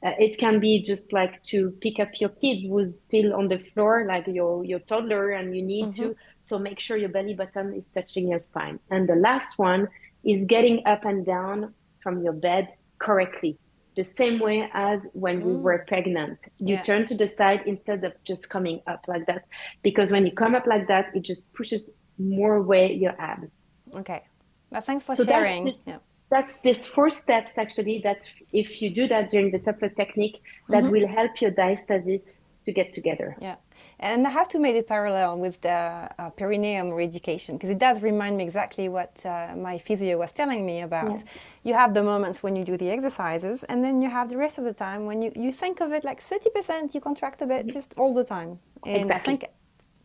Uh, 0.00 0.12
it 0.20 0.38
can 0.38 0.60
be 0.60 0.80
just 0.80 1.12
like 1.12 1.42
to 1.42 1.72
pick 1.80 1.98
up 1.98 2.20
your 2.20 2.28
kids 2.28 2.66
who's 2.66 3.00
still 3.00 3.34
on 3.34 3.48
the 3.48 3.58
floor, 3.74 4.04
like 4.06 4.28
your 4.28 4.64
your 4.64 4.78
toddler, 4.78 5.30
and 5.30 5.56
you 5.56 5.60
need 5.60 5.86
mm-hmm. 5.86 6.10
to. 6.10 6.16
So 6.40 6.56
make 6.56 6.78
sure 6.78 6.96
your 6.96 7.08
belly 7.08 7.34
button 7.34 7.74
is 7.74 7.88
touching 7.88 8.28
your 8.28 8.38
spine. 8.38 8.78
And 8.92 9.08
the 9.08 9.16
last 9.16 9.58
one 9.58 9.88
is 10.22 10.44
getting 10.44 10.86
up 10.86 11.04
and 11.04 11.26
down 11.26 11.74
from 12.04 12.22
your 12.22 12.32
bed 12.32 12.68
correctly 13.00 13.58
the 13.96 14.04
same 14.04 14.38
way 14.38 14.68
as 14.72 15.08
when 15.14 15.40
mm. 15.40 15.46
we 15.46 15.56
were 15.56 15.84
pregnant 15.86 16.38
you 16.58 16.76
yeah. 16.76 16.82
turn 16.82 17.04
to 17.04 17.14
the 17.14 17.26
side 17.26 17.60
instead 17.66 18.04
of 18.04 18.12
just 18.24 18.48
coming 18.48 18.80
up 18.86 19.04
like 19.08 19.26
that 19.26 19.44
because 19.82 20.12
when 20.12 20.24
you 20.24 20.32
come 20.32 20.54
up 20.54 20.66
like 20.66 20.86
that 20.86 21.06
it 21.14 21.22
just 21.22 21.52
pushes 21.54 21.94
more 22.20 22.56
away 22.56 22.92
your 22.92 23.14
abs 23.18 23.72
okay 23.94 24.22
well 24.70 24.80
thanks 24.80 25.04
for 25.04 25.14
so 25.14 25.24
sharing 25.24 25.64
that's 25.64 25.78
this, 25.78 25.86
yeah. 25.86 25.98
that's 26.30 26.56
this 26.62 26.86
four 26.86 27.10
steps 27.10 27.52
actually 27.56 28.00
that 28.00 28.30
if 28.52 28.80
you 28.80 28.90
do 28.90 29.08
that 29.08 29.30
during 29.30 29.50
the 29.50 29.58
Tupler 29.58 29.94
technique 29.94 30.42
that 30.68 30.84
mm-hmm. 30.84 30.92
will 30.92 31.08
help 31.08 31.40
your 31.40 31.50
diastasis 31.50 32.42
to 32.64 32.72
get 32.72 32.92
together 32.92 33.36
yeah 33.40 33.56
and 33.98 34.26
I 34.26 34.30
have 34.30 34.48
to 34.48 34.58
make 34.58 34.76
a 34.76 34.82
parallel 34.82 35.38
with 35.38 35.60
the 35.60 36.08
uh, 36.18 36.30
perineum 36.30 36.90
reeducation 36.90 37.52
because 37.54 37.70
it 37.70 37.78
does 37.78 38.00
remind 38.00 38.36
me 38.38 38.44
exactly 38.44 38.88
what 38.88 39.24
uh, 39.26 39.54
my 39.56 39.76
physio 39.78 40.18
was 40.18 40.32
telling 40.32 40.64
me 40.64 40.80
about. 40.80 41.10
Yes. 41.10 41.24
You 41.64 41.74
have 41.74 41.92
the 41.92 42.02
moments 42.02 42.42
when 42.42 42.56
you 42.56 42.64
do 42.64 42.76
the 42.76 42.90
exercises, 42.90 43.62
and 43.64 43.84
then 43.84 44.00
you 44.00 44.08
have 44.08 44.30
the 44.30 44.38
rest 44.38 44.56
of 44.56 44.64
the 44.64 44.72
time 44.72 45.04
when 45.04 45.20
you, 45.20 45.32
you 45.36 45.52
think 45.52 45.80
of 45.80 45.92
it 45.92 46.04
like 46.04 46.20
30% 46.20 46.94
you 46.94 47.00
contract 47.00 47.42
a 47.42 47.46
bit 47.46 47.66
just 47.66 47.92
all 47.98 48.14
the 48.14 48.24
time. 48.24 48.58
And 48.86 49.02
exactly. 49.02 49.14
I 49.14 49.18
think 49.18 49.44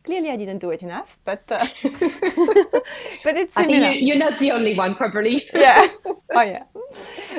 clearly 0.06 0.30
I 0.30 0.38
didn't 0.38 0.60
do 0.60 0.72
it 0.72 0.82
enough, 0.84 1.18
but 1.26 1.44
uh, 1.52 1.66
but 1.84 3.36
it's 3.36 3.54
similar. 3.54 3.78
I 3.78 3.94
think 3.94 4.02
you, 4.02 4.16
are 4.16 4.18
not 4.18 4.40
the 4.40 4.52
only 4.52 4.76
one, 4.76 4.96
probably. 4.96 5.46
yeah. 5.54 5.88
Oh 6.34 6.42
yeah. 6.42 6.64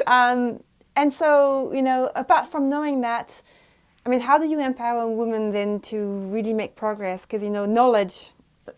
Um, 0.07 0.63
and 0.95 1.13
so 1.13 1.73
you 1.73 1.83
know, 1.83 2.11
apart 2.15 2.49
from 2.49 2.69
knowing 2.69 3.01
that 3.03 3.43
I 4.07 4.09
mean, 4.09 4.21
how 4.21 4.39
do 4.39 4.47
you 4.47 4.61
empower 4.61 5.09
women 5.09 5.51
then 5.51 5.81
to 5.91 5.99
really 6.31 6.55
make 6.55 6.77
progress? 6.77 7.23
Because, 7.27 7.43
you 7.43 7.51
know, 7.51 7.67
knowledge 7.67 8.31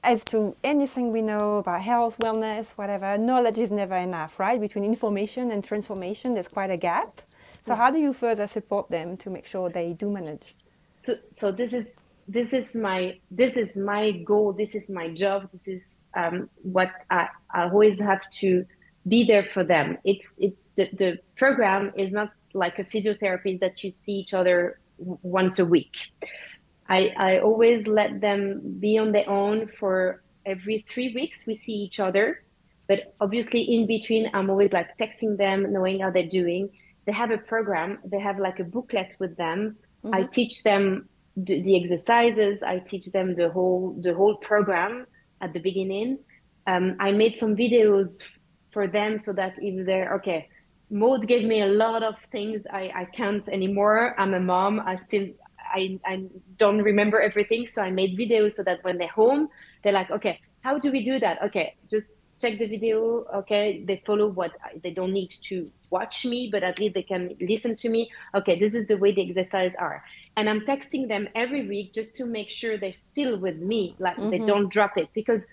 as 0.03 0.25
to 0.25 0.57
anything 0.65 1.13
we 1.13 1.21
know 1.21 1.59
about 1.59 1.83
health, 1.83 2.17
wellness, 2.19 2.71
whatever, 2.79 3.19
knowledge 3.19 3.59
is 3.59 3.71
never 3.71 3.95
enough, 3.95 4.41
right? 4.41 4.59
Between 4.59 4.85
information 4.85 5.51
and 5.51 5.63
transformation, 5.63 6.33
there's 6.33 6.49
quite 6.49 6.71
a 6.71 6.79
gap. 6.79 7.21
So, 7.67 7.75
how 7.75 7.91
do 7.91 7.99
you 7.99 8.15
further 8.15 8.47
support 8.47 8.91
them 8.91 9.19
to 9.19 9.29
make 9.29 9.45
sure 9.45 9.69
they 9.69 9.93
do 9.93 10.11
manage? 10.11 10.55
So, 10.91 11.17
so 11.29 11.53
this 11.53 11.75
is 11.75 11.98
this 12.29 12.53
is 12.53 12.75
my 12.75 13.19
this 13.31 13.57
is 13.57 13.77
my 13.79 14.13
goal. 14.13 14.53
This 14.53 14.75
is 14.75 14.91
my 14.91 15.09
job. 15.09 15.51
This 15.51 15.67
is 15.67 16.09
um, 16.15 16.51
what 16.63 16.91
I, 17.11 17.29
I 17.53 17.63
always 17.65 17.99
have 18.01 18.29
to 18.43 18.67
be 19.09 19.25
there 19.25 19.45
for 19.45 19.65
them. 19.65 19.97
It's 20.05 20.39
it's 20.39 20.69
the, 20.77 20.91
the 20.93 21.19
program 21.37 21.93
is 21.97 22.13
not 22.13 22.31
like 22.53 22.79
a 22.79 22.85
physiotherapy 22.85 23.59
that 23.61 23.83
you 23.83 23.91
see 23.91 24.13
each 24.13 24.35
other 24.35 24.79
once 24.99 25.59
a 25.59 25.65
week. 25.65 25.97
I, 26.91 27.15
I 27.17 27.39
always 27.41 27.87
let 27.87 28.21
them 28.21 28.77
be 28.79 28.99
on 28.99 29.13
their 29.13 29.29
own 29.29 29.67
for 29.67 30.23
every 30.47 30.85
three 30.89 31.15
weeks 31.15 31.47
we 31.47 31.57
see 31.57 31.75
each 31.75 32.01
other. 32.01 32.43
But 32.89 33.15
obviously, 33.21 33.61
in 33.61 33.87
between, 33.87 34.31
I'm 34.33 34.49
always 34.49 34.73
like 34.73 34.97
texting 34.97 35.37
them, 35.37 35.73
knowing 35.73 36.01
how 36.01 36.11
they're 36.11 36.27
doing. 36.27 36.71
They 37.05 37.13
have 37.13 37.31
a 37.31 37.37
program. 37.37 37.99
They 38.05 38.19
have 38.19 38.39
like 38.39 38.59
a 38.61 38.65
booklet 38.65 39.15
with 39.19 39.37
them. 39.37 39.77
Mm-hmm. 40.05 40.15
I 40.15 40.23
teach 40.23 40.63
them 40.63 41.09
the, 41.45 41.61
the, 41.63 41.77
exercises. 41.77 42.63
I 42.63 42.79
teach 42.79 43.07
them 43.07 43.35
the 43.35 43.51
whole 43.51 43.97
the 44.01 44.15
whole 44.15 44.37
program 44.37 45.07
at 45.41 45.53
the 45.53 45.61
beginning. 45.61 46.19
Um, 46.67 46.97
I 47.01 47.13
made 47.13 47.37
some 47.37 47.57
videos 47.57 48.23
for 48.71 48.87
them 48.87 49.19
so 49.19 49.33
that 49.33 49.55
if 49.59 49.87
they're 49.87 50.15
okay, 50.15 50.49
Maude 50.91 51.27
gave 51.27 51.45
me 51.45 51.63
a 51.63 51.67
lot 51.67 52.03
of 52.03 52.21
things 52.33 52.67
I, 52.71 52.91
I 52.95 53.05
can't 53.07 53.47
anymore. 53.49 54.15
I'm 54.19 54.35
a 54.35 54.41
mom. 54.41 54.81
I 54.81 54.97
still 54.97 55.29
I, 55.73 55.99
I 56.05 56.25
don't 56.57 56.83
remember 56.83 57.21
everything. 57.21 57.67
So 57.67 57.83
I 57.83 57.91
made 57.91 58.17
videos 58.17 58.53
so 58.53 58.63
that 58.65 58.83
when 58.85 58.99
they're 58.99 59.09
home, 59.09 59.49
they're 59.83 59.93
like, 59.93 60.11
okay, 60.11 60.41
how 60.63 60.79
do 60.79 60.91
we 60.91 61.05
do 61.05 61.19
that? 61.21 61.43
Okay, 61.43 61.77
just 61.89 62.27
check 62.41 62.59
the 62.59 62.67
video. 62.67 63.25
Okay, 63.35 63.85
they 63.87 64.03
follow 64.05 64.29
what 64.29 64.53
they 64.83 64.91
don't 64.91 65.13
need 65.13 65.31
to 65.31 65.71
watch 65.91 66.27
me, 66.27 66.49
but 66.51 66.63
at 66.63 66.79
least 66.79 66.95
they 66.95 67.03
can 67.03 67.37
listen 67.41 67.77
to 67.77 67.89
me. 67.89 68.11
Okay, 68.35 68.59
this 68.59 68.75
is 68.75 68.87
the 68.87 68.97
way 68.97 69.13
the 69.13 69.29
exercises 69.29 69.77
are. 69.79 70.05
And 70.37 70.49
I'm 70.49 70.61
texting 70.63 71.09
them 71.09 71.29
every 71.35 71.67
week 71.67 71.93
just 71.93 72.17
to 72.17 72.27
make 72.27 72.51
sure 72.51 72.77
they're 72.77 72.93
still 72.93 73.37
with 73.39 73.59
me, 73.59 73.97
like 73.99 74.17
mm-hmm. 74.17 74.31
they 74.31 74.39
don't 74.39 74.69
drop 74.69 74.97
it. 74.97 75.09
Because 75.15 75.47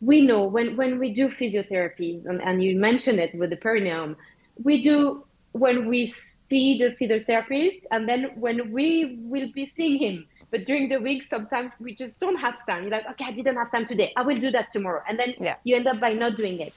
we 0.00 0.20
know 0.22 0.44
when, 0.44 0.76
when 0.76 0.98
we 0.98 1.12
do 1.12 1.28
physiotherapies, 1.28 2.26
and, 2.26 2.42
and 2.42 2.62
you 2.62 2.76
mentioned 2.76 3.20
it 3.20 3.34
with 3.34 3.50
the 3.50 3.56
perineum, 3.56 4.16
we 4.62 4.80
do 4.80 5.24
when 5.52 5.86
we 5.86 6.06
see 6.06 6.78
the 6.78 6.90
physiotherapist 6.90 7.82
and 7.90 8.08
then 8.08 8.30
when 8.36 8.72
we 8.72 9.18
will 9.22 9.50
be 9.52 9.66
seeing 9.66 9.98
him 9.98 10.26
but 10.50 10.64
during 10.64 10.88
the 10.88 10.98
week 10.98 11.22
sometimes 11.22 11.72
we 11.78 11.94
just 11.94 12.18
don't 12.18 12.36
have 12.36 12.54
time 12.66 12.82
you're 12.82 12.90
like 12.90 13.08
okay 13.08 13.26
i 13.26 13.32
didn't 13.32 13.56
have 13.56 13.70
time 13.70 13.84
today 13.84 14.12
i 14.16 14.22
will 14.22 14.36
do 14.36 14.50
that 14.50 14.70
tomorrow 14.70 15.02
and 15.08 15.18
then 15.18 15.34
yeah. 15.38 15.56
you 15.64 15.76
end 15.76 15.86
up 15.86 16.00
by 16.00 16.12
not 16.12 16.36
doing 16.36 16.58
it 16.60 16.72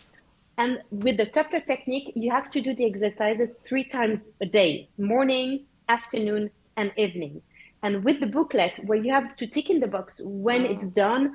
and 0.58 0.80
with 0.90 1.18
the 1.18 1.26
Tupler 1.26 1.66
technique 1.66 2.12
you 2.16 2.32
have 2.32 2.50
to 2.50 2.62
do 2.62 2.74
the 2.74 2.86
exercises 2.86 3.50
three 3.66 3.84
times 3.84 4.32
a 4.42 4.46
day 4.46 4.90
morning 4.98 5.66
afternoon 5.90 6.50
and 6.78 6.92
evening 6.98 7.42
and 7.84 8.04
with 8.04 8.20
the 8.20 8.28
booklet 8.28 8.80
where 8.86 8.98
you 8.98 9.12
have 9.12 9.36
to 9.36 9.48
tick 9.48 9.70
in 9.70 9.80
the 9.80 9.88
box 9.88 10.22
when 10.24 10.66
it's 10.66 10.88
done 10.92 11.32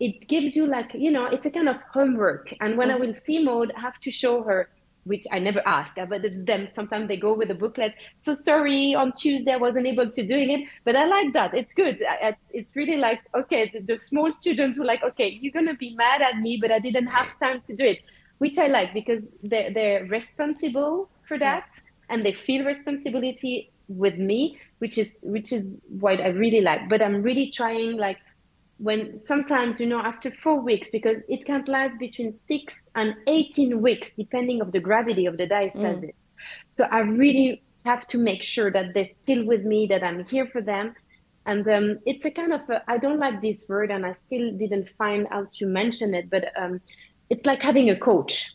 it 0.00 0.26
gives 0.28 0.56
you 0.56 0.66
like 0.66 0.92
you 0.94 1.10
know 1.10 1.26
it's 1.26 1.46
a 1.46 1.50
kind 1.50 1.68
of 1.68 1.80
homework 1.92 2.52
and 2.60 2.76
when 2.76 2.88
mm-hmm. 2.88 3.02
i 3.02 3.06
will 3.06 3.12
see 3.12 3.42
Maude, 3.42 3.72
i 3.76 3.80
have 3.80 4.00
to 4.00 4.10
show 4.10 4.42
her 4.42 4.68
which 5.04 5.24
I 5.30 5.38
never 5.38 5.62
ask, 5.66 5.94
but 5.96 6.24
it's 6.24 6.42
them. 6.44 6.66
Sometimes 6.66 7.08
they 7.08 7.16
go 7.16 7.34
with 7.34 7.50
a 7.50 7.54
booklet. 7.54 7.94
So 8.18 8.34
sorry, 8.34 8.94
on 8.94 9.12
Tuesday 9.12 9.52
I 9.52 9.56
wasn't 9.56 9.86
able 9.86 10.10
to 10.10 10.26
doing 10.26 10.50
it, 10.50 10.68
but 10.84 10.96
I 10.96 11.04
like 11.04 11.32
that. 11.34 11.54
It's 11.54 11.74
good. 11.74 12.02
It's 12.52 12.74
really 12.74 12.96
like 12.96 13.20
okay, 13.34 13.70
the, 13.72 13.80
the 13.80 13.98
small 13.98 14.32
students 14.32 14.78
were 14.78 14.84
like, 14.84 15.02
okay, 15.02 15.38
you're 15.40 15.52
gonna 15.52 15.74
be 15.74 15.94
mad 15.94 16.22
at 16.22 16.38
me, 16.38 16.58
but 16.60 16.72
I 16.72 16.78
didn't 16.78 17.08
have 17.08 17.38
time 17.38 17.60
to 17.62 17.76
do 17.76 17.84
it, 17.84 18.00
which 18.44 18.58
I 18.58 18.66
like 18.66 18.92
because 18.92 19.22
they're 19.42 19.70
they're 19.76 20.04
responsible 20.18 21.08
for 21.28 21.38
that 21.38 21.66
and 22.10 22.18
they 22.26 22.34
feel 22.46 22.66
responsibility 22.66 23.70
with 23.88 24.18
me, 24.18 24.58
which 24.82 24.98
is 24.98 25.10
which 25.34 25.50
is 25.58 25.82
what 25.88 26.20
I 26.20 26.28
really 26.28 26.60
like. 26.60 26.82
But 26.90 27.00
I'm 27.00 27.22
really 27.22 27.50
trying 27.50 27.96
like 27.96 28.18
when 28.78 29.16
sometimes 29.16 29.80
you 29.80 29.86
know 29.86 30.00
after 30.12 30.30
four 30.42 30.60
weeks 30.60 30.90
because 30.90 31.18
it 31.28 31.46
can 31.46 31.64
last 31.76 31.98
between 31.98 32.30
six 32.32 32.90
and 32.96 33.14
18 33.28 33.80
weeks 33.80 34.08
depending 34.14 34.60
of 34.60 34.72
the 34.72 34.80
gravity 34.80 35.26
of 35.26 35.36
the 35.38 35.46
diastasis 35.46 36.02
mm. 36.02 36.32
so 36.66 36.82
i 36.90 36.98
really 36.98 37.62
have 37.84 38.04
to 38.08 38.18
make 38.18 38.42
sure 38.42 38.72
that 38.72 38.92
they're 38.92 39.12
still 39.22 39.44
with 39.44 39.62
me 39.72 39.86
that 39.86 40.02
i'm 40.02 40.24
here 40.24 40.48
for 40.54 40.60
them 40.60 40.92
and 41.46 41.68
um, 41.68 41.98
it's 42.04 42.24
a 42.24 42.30
kind 42.30 42.52
of 42.52 42.62
I 42.88 42.96
don't 43.04 43.20
like 43.26 43.40
this 43.40 43.68
word 43.68 43.90
and 43.92 44.04
i 44.04 44.12
still 44.12 44.46
didn't 44.62 44.88
find 44.98 45.28
out 45.30 45.52
to 45.58 45.66
mention 45.66 46.12
it 46.20 46.28
but 46.28 46.44
um, 46.62 46.80
it's 47.30 47.46
like 47.46 47.62
having 47.62 47.90
a 47.90 47.96
coach 47.96 48.54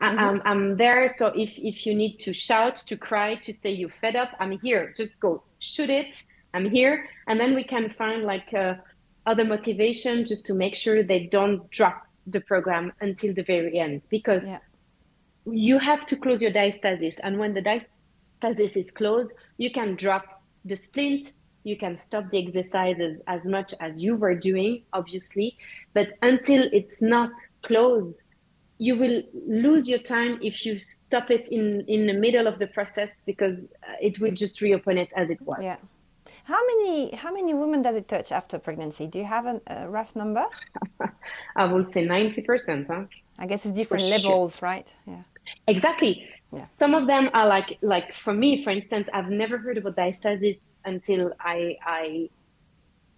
mm-hmm. 0.00 0.18
I'm, 0.18 0.42
I'm 0.44 0.76
there 0.76 1.08
so 1.08 1.28
if, 1.28 1.58
if 1.58 1.86
you 1.86 1.94
need 1.94 2.18
to 2.18 2.32
shout 2.32 2.76
to 2.88 2.96
cry 2.96 3.36
to 3.36 3.52
say 3.52 3.70
you're 3.70 3.90
fed 3.90 4.16
up 4.16 4.30
i'm 4.40 4.58
here 4.60 4.94
just 4.96 5.20
go 5.20 5.42
shoot 5.58 5.90
it 5.90 6.22
i'm 6.52 6.68
here 6.68 7.08
and 7.26 7.40
then 7.40 7.54
we 7.54 7.64
can 7.64 7.88
find 7.88 8.24
like 8.24 8.52
a, 8.52 8.82
other 9.26 9.44
motivation 9.44 10.24
just 10.24 10.46
to 10.46 10.54
make 10.54 10.74
sure 10.74 11.02
they 11.02 11.26
don't 11.26 11.70
drop 11.70 12.06
the 12.26 12.40
program 12.40 12.92
until 13.00 13.34
the 13.34 13.42
very 13.42 13.78
end 13.78 14.02
because 14.08 14.46
yeah. 14.46 14.58
you 15.46 15.78
have 15.78 16.06
to 16.06 16.16
close 16.16 16.40
your 16.40 16.50
diastasis 16.50 17.18
and 17.22 17.38
when 17.38 17.52
the 17.52 17.62
diastasis 17.62 18.76
is 18.76 18.90
closed 18.90 19.32
you 19.58 19.70
can 19.70 19.94
drop 19.94 20.42
the 20.64 20.76
splint 20.76 21.32
you 21.64 21.76
can 21.76 21.96
stop 21.96 22.30
the 22.30 22.38
exercises 22.38 23.22
as 23.26 23.46
much 23.46 23.74
as 23.80 24.02
you 24.02 24.14
were 24.16 24.34
doing 24.34 24.82
obviously 24.92 25.56
but 25.92 26.08
until 26.22 26.68
it's 26.72 27.02
not 27.02 27.32
closed 27.62 28.24
you 28.78 28.96
will 28.96 29.22
lose 29.46 29.88
your 29.88 30.00
time 30.00 30.38
if 30.42 30.66
you 30.66 30.78
stop 30.78 31.30
it 31.30 31.48
in 31.48 31.80
in 31.88 32.06
the 32.06 32.12
middle 32.12 32.46
of 32.46 32.58
the 32.58 32.66
process 32.68 33.22
because 33.24 33.68
uh, 33.88 33.94
it 34.00 34.20
will 34.20 34.32
just 34.32 34.60
reopen 34.60 34.98
it 34.98 35.08
as 35.16 35.30
it 35.30 35.40
was 35.42 35.58
yeah 35.62 35.76
how 36.44 36.60
many 36.66 37.14
how 37.16 37.32
many 37.32 37.54
women 37.54 37.80
does 37.82 37.96
it 37.96 38.06
touch 38.06 38.30
after 38.30 38.58
pregnancy? 38.58 39.06
Do 39.06 39.18
you 39.18 39.24
have 39.24 39.46
a, 39.46 39.60
a 39.66 39.88
rough 39.88 40.14
number? 40.14 40.44
I 41.56 41.64
would 41.72 41.86
say 41.86 42.04
ninety 42.04 42.42
percent. 42.42 42.86
Huh? 42.86 43.04
I 43.38 43.46
guess 43.46 43.64
it's 43.64 43.74
different 43.74 44.02
for 44.02 44.10
levels, 44.10 44.58
sure. 44.58 44.68
right? 44.68 44.94
Yeah. 45.06 45.22
Exactly. 45.66 46.28
Yeah. 46.54 46.66
Some 46.76 46.94
of 46.94 47.06
them 47.06 47.30
are 47.34 47.46
like 47.46 47.78
like 47.82 48.14
for 48.14 48.32
me, 48.32 48.62
for 48.62 48.70
instance, 48.70 49.08
I've 49.12 49.30
never 49.30 49.58
heard 49.58 49.78
about 49.78 49.96
diastasis 49.96 50.60
until 50.84 51.32
I 51.40 51.76
I 51.84 52.30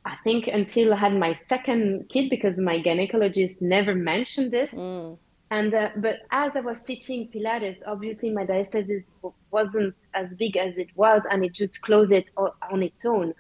I 0.05 0.17
think 0.25 0.47
until 0.47 0.95
I 0.95 0.97
had 0.97 1.15
my 1.15 1.33
second 1.33 2.09
kid 2.09 2.31
because 2.31 2.59
my 2.59 2.79
gynecologist 2.79 3.61
never 3.61 3.95
mentioned 3.95 4.53
this. 4.53 4.73
Mm. 4.73 5.19
And 5.51 5.75
uh, 5.75 5.91
but 5.97 6.21
as 6.31 6.57
I 6.57 6.61
was 6.61 6.81
teaching 6.81 7.29
Pilates, 7.29 7.79
obviously 7.87 8.31
my 8.31 8.45
diastasis 8.45 9.11
wasn't 9.51 9.97
as 10.15 10.35
big 10.35 10.57
as 10.57 10.79
it 10.79 10.89
was, 10.97 11.23
and 11.31 11.45
it 11.45 11.53
just 11.53 11.83
closed 11.83 12.13
it 12.13 12.27
on 12.37 12.83
its 12.83 13.05
own. 13.05 13.35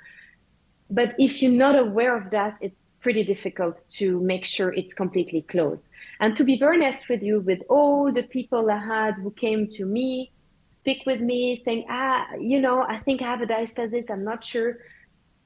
But 0.88 1.14
if 1.18 1.42
you're 1.42 1.51
not 1.51 1.77
aware 1.77 2.16
of 2.16 2.31
that, 2.31 2.57
it's 2.61 2.92
pretty 3.01 3.25
difficult 3.25 3.85
to 3.99 4.20
make 4.20 4.44
sure 4.44 4.72
it's 4.72 4.94
completely 4.94 5.42
closed. 5.42 5.90
And 6.20 6.37
to 6.37 6.44
be 6.44 6.59
very 6.59 6.77
honest 6.77 7.09
with 7.09 7.22
you, 7.22 7.40
with 7.40 7.62
all 7.68 8.12
the 8.12 8.22
people 8.22 8.70
I 8.70 8.79
had 8.79 9.18
who 9.18 9.33
came 9.33 9.66
to 9.70 9.85
me, 9.85 10.33
speak 10.66 11.03
with 11.05 11.20
me, 11.20 11.61
saying, 11.64 11.87
ah, 11.88 12.27
you 12.38 12.61
know, 12.61 12.83
I 12.83 12.99
think 12.99 13.20
I 13.20 13.25
have 13.25 13.42
a 13.42 13.46
diastasis, 13.46 14.11
I'm 14.11 14.25
not 14.25 14.44
sure. 14.44 14.79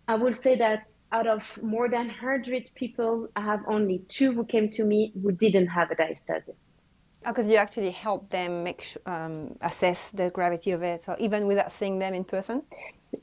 I 0.08 0.14
will 0.16 0.32
say 0.32 0.56
that 0.56 0.86
out 1.12 1.26
of 1.26 1.62
more 1.62 1.88
than 1.88 2.06
100 2.06 2.70
people, 2.74 3.28
I 3.34 3.40
have 3.40 3.62
only 3.66 4.00
two 4.08 4.32
who 4.32 4.44
came 4.44 4.70
to 4.70 4.84
me 4.84 5.12
who 5.22 5.32
didn't 5.32 5.68
have 5.68 5.90
a 5.90 5.94
diastasis. 5.94 6.79
Because 7.26 7.46
oh, 7.46 7.50
you 7.50 7.56
actually 7.56 7.90
help 7.90 8.30
them 8.30 8.64
make 8.64 8.96
um, 9.06 9.56
assess 9.60 10.10
the 10.10 10.30
gravity 10.30 10.70
of 10.72 10.82
it, 10.82 11.04
or 11.08 11.16
even 11.18 11.46
without 11.46 11.70
seeing 11.70 11.98
them 11.98 12.14
in 12.14 12.24
person. 12.24 12.62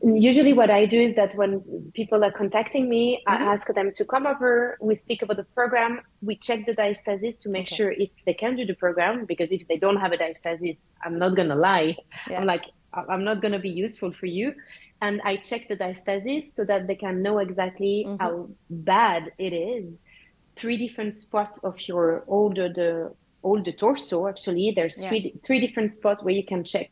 Usually, 0.04 0.54
what 0.54 0.70
I 0.70 0.86
do 0.86 1.00
is 1.00 1.16
that 1.16 1.34
when 1.36 1.92
people 1.94 2.24
are 2.24 2.32
contacting 2.32 2.90
me, 2.90 3.24
mm-hmm. 3.28 3.44
I 3.44 3.54
ask 3.54 3.68
them 3.74 3.92
to 3.96 4.06
come 4.06 4.28
over. 4.28 4.78
We 4.82 4.96
speak 4.96 5.22
about 5.22 5.38
the 5.38 5.46
program. 5.46 6.02
We 6.22 6.36
check 6.36 6.66
the 6.66 6.76
diastasis 6.76 7.40
to 7.40 7.50
make 7.50 7.68
okay. 7.68 7.76
sure 7.76 7.92
if 7.92 8.10
they 8.26 8.34
can 8.34 8.56
do 8.56 8.66
the 8.66 8.76
program. 8.76 9.26
Because 9.26 9.52
if 9.52 9.68
they 9.68 9.78
don't 9.78 9.98
have 9.98 10.12
a 10.12 10.18
diastasis, 10.18 10.86
I'm 11.04 11.18
not 11.18 11.36
gonna 11.36 11.56
lie. 11.56 11.96
Yeah. 12.30 12.40
I'm 12.40 12.46
like, 12.46 12.66
I'm 12.94 13.24
not 13.24 13.42
gonna 13.42 13.60
be 13.60 13.70
useful 13.70 14.12
for 14.12 14.26
you 14.26 14.54
and 15.02 15.22
I 15.24 15.36
check 15.38 15.68
the 15.68 15.78
diastasis 15.78 16.54
so 16.54 16.64
that 16.66 16.88
they 16.88 16.96
can 16.96 17.22
know 17.22 17.40
exactly 17.40 18.06
mm-hmm. 18.08 18.22
how 18.22 18.48
bad 18.70 19.32
it 19.38 19.54
is. 19.54 20.00
Three 20.56 20.78
different 20.78 21.16
spots 21.16 21.60
of 21.64 21.88
your 21.88 22.24
older 22.28 22.70
the 22.70 23.14
older 23.52 23.76
torso 23.82 24.18
actually. 24.32 24.68
There's 24.78 24.98
yeah. 25.02 25.10
three 25.10 25.24
three 25.46 25.60
different 25.66 25.90
spots 26.00 26.20
where 26.24 26.38
you 26.40 26.46
can 26.52 26.62
check 26.74 26.90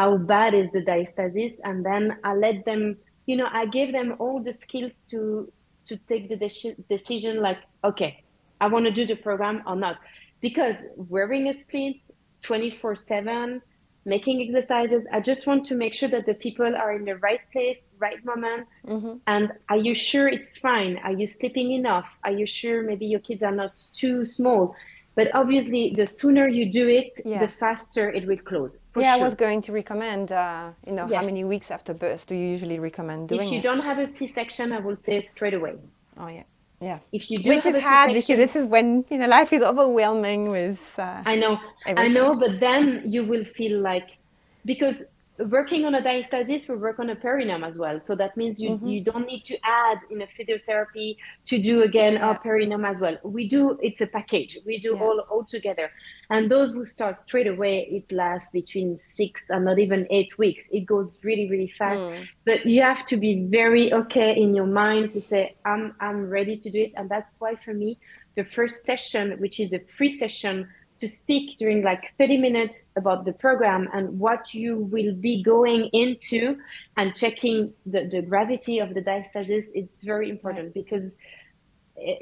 how 0.00 0.10
bad 0.34 0.50
is 0.62 0.68
the 0.76 0.82
diastasis, 0.90 1.54
and 1.68 1.76
then 1.88 2.02
I 2.28 2.32
let 2.46 2.56
them. 2.70 2.82
You 3.30 3.36
know, 3.40 3.48
I 3.62 3.64
gave 3.78 3.90
them 3.98 4.08
all 4.22 4.38
the 4.48 4.54
skills 4.64 4.94
to 5.10 5.20
to 5.88 5.94
take 6.10 6.24
the 6.32 6.38
de- 6.44 6.76
decision. 6.94 7.34
Like, 7.48 7.60
okay, 7.90 8.12
I 8.64 8.66
want 8.72 8.84
to 8.90 8.92
do 9.00 9.04
the 9.12 9.18
program 9.28 9.56
or 9.70 9.76
not, 9.84 9.96
because 10.40 10.76
wearing 11.14 11.44
a 11.48 11.54
splint 11.62 11.98
twenty 12.48 12.70
four 12.70 12.94
seven 12.96 13.62
making 14.06 14.36
exercises. 14.46 15.02
I 15.16 15.20
just 15.30 15.46
want 15.46 15.64
to 15.70 15.74
make 15.74 15.94
sure 15.94 16.10
that 16.10 16.26
the 16.26 16.34
people 16.34 16.72
are 16.82 16.92
in 16.98 17.04
the 17.10 17.16
right 17.28 17.40
place, 17.54 17.80
right 17.98 18.22
moment. 18.30 18.68
Mm-hmm. 18.86 19.14
And 19.26 19.46
are 19.72 19.78
you 19.78 19.94
sure 19.94 20.28
it's 20.36 20.58
fine? 20.58 20.98
Are 21.06 21.16
you 21.20 21.26
sleeping 21.26 21.72
enough? 21.72 22.08
Are 22.26 22.34
you 22.40 22.46
sure 22.46 22.82
maybe 22.82 23.06
your 23.06 23.20
kids 23.28 23.42
are 23.42 23.56
not 23.62 23.74
too 24.00 24.26
small? 24.26 24.76
But 25.16 25.32
obviously, 25.34 25.92
the 25.94 26.06
sooner 26.06 26.48
you 26.48 26.68
do 26.70 26.88
it, 26.88 27.12
yeah. 27.24 27.38
the 27.38 27.48
faster 27.48 28.10
it 28.10 28.26
will 28.26 28.38
close. 28.38 28.78
yeah, 28.96 29.14
sure. 29.14 29.22
I 29.22 29.24
was 29.24 29.34
going 29.34 29.62
to 29.62 29.72
recommend. 29.72 30.32
Uh, 30.32 30.70
you 30.86 30.94
know, 30.94 31.06
yes. 31.06 31.20
how 31.20 31.24
many 31.24 31.44
weeks 31.44 31.70
after 31.70 31.94
birth 31.94 32.26
do 32.26 32.34
you 32.34 32.48
usually 32.48 32.78
recommend 32.78 33.28
doing 33.28 33.42
it? 33.42 33.44
If 33.46 33.52
you 33.52 33.58
it? 33.58 33.62
don't 33.62 33.80
have 33.80 33.98
a 33.98 34.06
C-section, 34.06 34.72
I 34.72 34.80
will 34.80 34.96
say 34.96 35.20
straight 35.20 35.54
away. 35.54 35.74
Oh 36.18 36.28
yeah. 36.28 36.42
Yeah. 36.80 36.98
If 37.12 37.30
you 37.30 37.38
do 37.38 37.50
Which 37.50 37.64
is 37.64 37.80
hard 37.80 38.12
because 38.12 38.26
this 38.26 38.56
is 38.56 38.66
when, 38.66 39.04
you 39.08 39.18
know, 39.18 39.26
life 39.26 39.52
is 39.52 39.62
overwhelming 39.62 40.50
with. 40.50 40.82
Uh, 40.98 41.22
I 41.24 41.36
know. 41.36 41.58
Everything. 41.86 42.10
I 42.10 42.14
know, 42.14 42.34
but 42.34 42.60
then 42.60 43.02
you 43.06 43.24
will 43.24 43.44
feel 43.44 43.80
like, 43.80 44.18
because 44.64 45.04
working 45.38 45.84
on 45.84 45.94
a 45.96 46.00
diastasis, 46.00 46.68
we 46.68 46.76
work 46.76 46.98
on 46.98 47.10
a 47.10 47.16
perineum 47.16 47.64
as 47.64 47.76
well. 47.76 48.00
So 48.00 48.14
that 48.14 48.36
means 48.36 48.60
you, 48.60 48.70
mm-hmm. 48.70 48.86
you 48.86 49.00
don't 49.00 49.26
need 49.26 49.44
to 49.44 49.58
add 49.64 49.98
in 50.10 50.22
a 50.22 50.26
physiotherapy 50.26 51.16
to 51.46 51.58
do 51.58 51.82
again 51.82 52.14
yeah. 52.14 52.30
a 52.30 52.38
perineum 52.38 52.84
as 52.84 53.00
well. 53.00 53.16
We 53.24 53.48
do, 53.48 53.78
it's 53.82 54.00
a 54.00 54.06
package. 54.06 54.58
We 54.64 54.78
do 54.78 54.94
yeah. 54.94 55.02
all, 55.02 55.20
all 55.30 55.44
together. 55.44 55.90
And 56.30 56.50
those 56.50 56.72
who 56.72 56.84
start 56.84 57.18
straight 57.18 57.48
away, 57.48 57.80
it 57.90 58.12
lasts 58.14 58.52
between 58.52 58.96
six 58.96 59.50
and 59.50 59.64
not 59.64 59.78
even 59.78 60.06
eight 60.10 60.38
weeks. 60.38 60.64
It 60.70 60.86
goes 60.86 61.20
really, 61.24 61.48
really 61.50 61.68
fast. 61.68 62.00
Mm. 62.00 62.28
But 62.44 62.64
you 62.64 62.82
have 62.82 63.04
to 63.06 63.16
be 63.16 63.44
very 63.46 63.92
okay 63.92 64.36
in 64.40 64.54
your 64.54 64.66
mind 64.66 65.10
to 65.10 65.20
say, 65.20 65.56
I'm, 65.64 65.94
I'm 66.00 66.30
ready 66.30 66.56
to 66.56 66.70
do 66.70 66.80
it. 66.82 66.92
And 66.96 67.10
that's 67.10 67.36
why 67.40 67.56
for 67.56 67.74
me, 67.74 67.98
the 68.36 68.44
first 68.44 68.84
session, 68.84 69.32
which 69.38 69.58
is 69.60 69.72
a 69.72 69.80
free 69.80 70.16
session, 70.16 70.68
to 71.04 71.10
speak 71.10 71.58
during 71.58 71.82
like 71.82 72.14
30 72.16 72.38
minutes 72.38 72.92
about 72.96 73.26
the 73.26 73.32
program 73.32 73.88
and 73.92 74.18
what 74.18 74.54
you 74.54 74.78
will 74.78 75.14
be 75.14 75.42
going 75.42 75.90
into 75.92 76.56
and 76.96 77.14
checking 77.14 77.74
the, 77.84 78.06
the 78.06 78.22
gravity 78.22 78.78
of 78.78 78.94
the 78.94 79.02
diastasis 79.02 79.64
it's 79.74 80.02
very 80.02 80.30
important 80.30 80.66
right. 80.66 80.74
because 80.74 81.16
eh, 82.00 82.16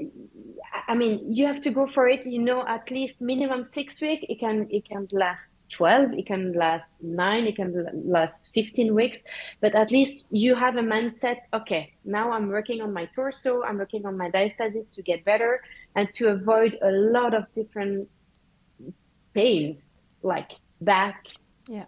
i 0.89 0.97
mean 0.97 1.15
you 1.33 1.47
have 1.47 1.61
to 1.61 1.71
go 1.71 1.87
for 1.87 2.09
it 2.09 2.27
you 2.27 2.41
know 2.41 2.67
at 2.67 2.91
least 2.91 3.23
minimum 3.23 3.63
six 3.63 4.01
weeks 4.01 4.25
it 4.29 4.41
can 4.41 4.67
it 4.69 4.85
can 4.85 5.07
last 5.13 5.55
12 5.71 6.15
it 6.15 6.27
can 6.27 6.53
last 6.55 7.01
9 7.03 7.47
it 7.47 7.55
can 7.55 7.87
last 8.05 8.53
15 8.53 8.95
weeks 8.97 9.23
but 9.61 9.77
at 9.77 9.93
least 9.93 10.27
you 10.31 10.57
have 10.57 10.75
a 10.77 10.83
mindset 10.95 11.39
okay 11.55 11.93
now 12.05 12.33
i'm 12.33 12.49
working 12.49 12.81
on 12.81 12.93
my 12.93 13.07
torso 13.15 13.63
i'm 13.63 13.79
working 13.79 14.05
on 14.07 14.19
my 14.19 14.29
diastasis 14.29 14.91
to 14.91 15.03
get 15.03 15.25
better 15.25 15.63
and 15.95 16.13
to 16.13 16.31
avoid 16.31 16.77
a 16.83 16.91
lot 16.91 17.33
of 17.33 17.45
different 17.53 18.09
pains 19.35 20.11
like 20.23 20.53
back 20.81 21.27
yeah 21.69 21.85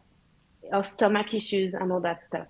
or 0.73 0.83
stomach 0.83 1.35
issues 1.35 1.75
and 1.75 1.93
all 1.93 2.01
that 2.01 2.25
stuff 2.27 2.47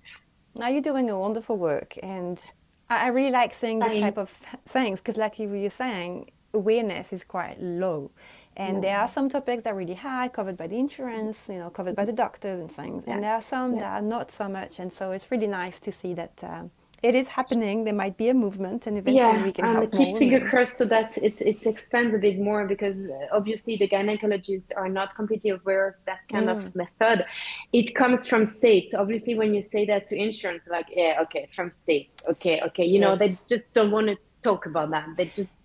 now 0.54 0.68
you're 0.68 0.80
doing 0.80 1.10
a 1.10 1.18
wonderful 1.18 1.56
work 1.56 1.96
and 2.02 2.50
i 2.88 3.08
really 3.08 3.30
like 3.30 3.54
seeing 3.54 3.78
this 3.78 3.94
type 3.94 4.18
of 4.18 4.30
things 4.66 5.00
because 5.00 5.16
like 5.16 5.38
you 5.38 5.48
were 5.48 5.70
saying 5.70 6.30
awareness 6.52 7.12
is 7.12 7.24
quite 7.24 7.60
low 7.60 8.10
and 8.56 8.76
yeah. 8.76 8.80
there 8.80 8.98
are 9.00 9.08
some 9.08 9.28
topics 9.28 9.64
that 9.64 9.72
are 9.72 9.76
really 9.76 9.94
high 9.94 10.28
covered 10.28 10.56
by 10.56 10.66
the 10.66 10.78
insurance 10.78 11.48
you 11.48 11.58
know 11.58 11.70
covered 11.70 11.96
by 11.96 12.04
the 12.04 12.12
doctors 12.12 12.60
and 12.60 12.70
things 12.70 13.02
yeah. 13.06 13.14
and 13.14 13.24
there 13.24 13.32
are 13.34 13.42
some 13.42 13.72
yes. 13.72 13.80
that 13.80 13.92
are 14.02 14.06
not 14.06 14.30
so 14.30 14.48
much 14.48 14.78
and 14.78 14.92
so 14.92 15.10
it's 15.10 15.30
really 15.30 15.48
nice 15.48 15.80
to 15.80 15.90
see 15.90 16.14
that 16.14 16.42
um, 16.44 16.70
it 17.04 17.14
is 17.14 17.28
happening. 17.28 17.84
There 17.84 17.98
might 18.04 18.16
be 18.16 18.30
a 18.30 18.34
movement, 18.34 18.86
and 18.86 18.96
eventually 18.96 19.38
yeah, 19.38 19.44
we 19.44 19.52
can 19.52 19.66
and 19.66 19.76
help 19.76 19.92
keep 19.92 20.18
more 20.18 20.40
crossed 20.48 20.78
so 20.78 20.86
that 20.86 21.18
it, 21.18 21.38
it 21.38 21.66
expands 21.66 22.14
a 22.14 22.18
bit 22.18 22.38
more 22.38 22.66
because 22.66 23.06
uh, 23.06 23.26
obviously 23.30 23.76
the 23.76 23.86
gynecologists 23.86 24.70
are 24.74 24.88
not 24.88 25.14
completely 25.14 25.50
aware 25.50 25.88
of 25.88 25.94
that 26.06 26.20
kind 26.32 26.46
mm. 26.46 26.56
of 26.56 26.74
method. 26.74 27.26
It 27.74 27.94
comes 27.94 28.26
from 28.26 28.46
states. 28.46 28.94
Obviously, 28.94 29.34
when 29.34 29.52
you 29.52 29.60
say 29.60 29.84
that 29.84 30.06
to 30.06 30.16
insurance, 30.16 30.62
like 30.66 30.86
yeah, 30.96 31.18
okay, 31.24 31.46
from 31.54 31.70
states, 31.70 32.22
okay, 32.26 32.62
okay, 32.68 32.86
you 32.86 32.98
yes. 32.98 33.02
know, 33.02 33.16
they 33.16 33.36
just 33.46 33.64
don't 33.74 33.90
want 33.90 34.06
to 34.06 34.16
talk 34.42 34.64
about 34.64 34.90
that. 34.90 35.06
They 35.18 35.26
just 35.26 35.58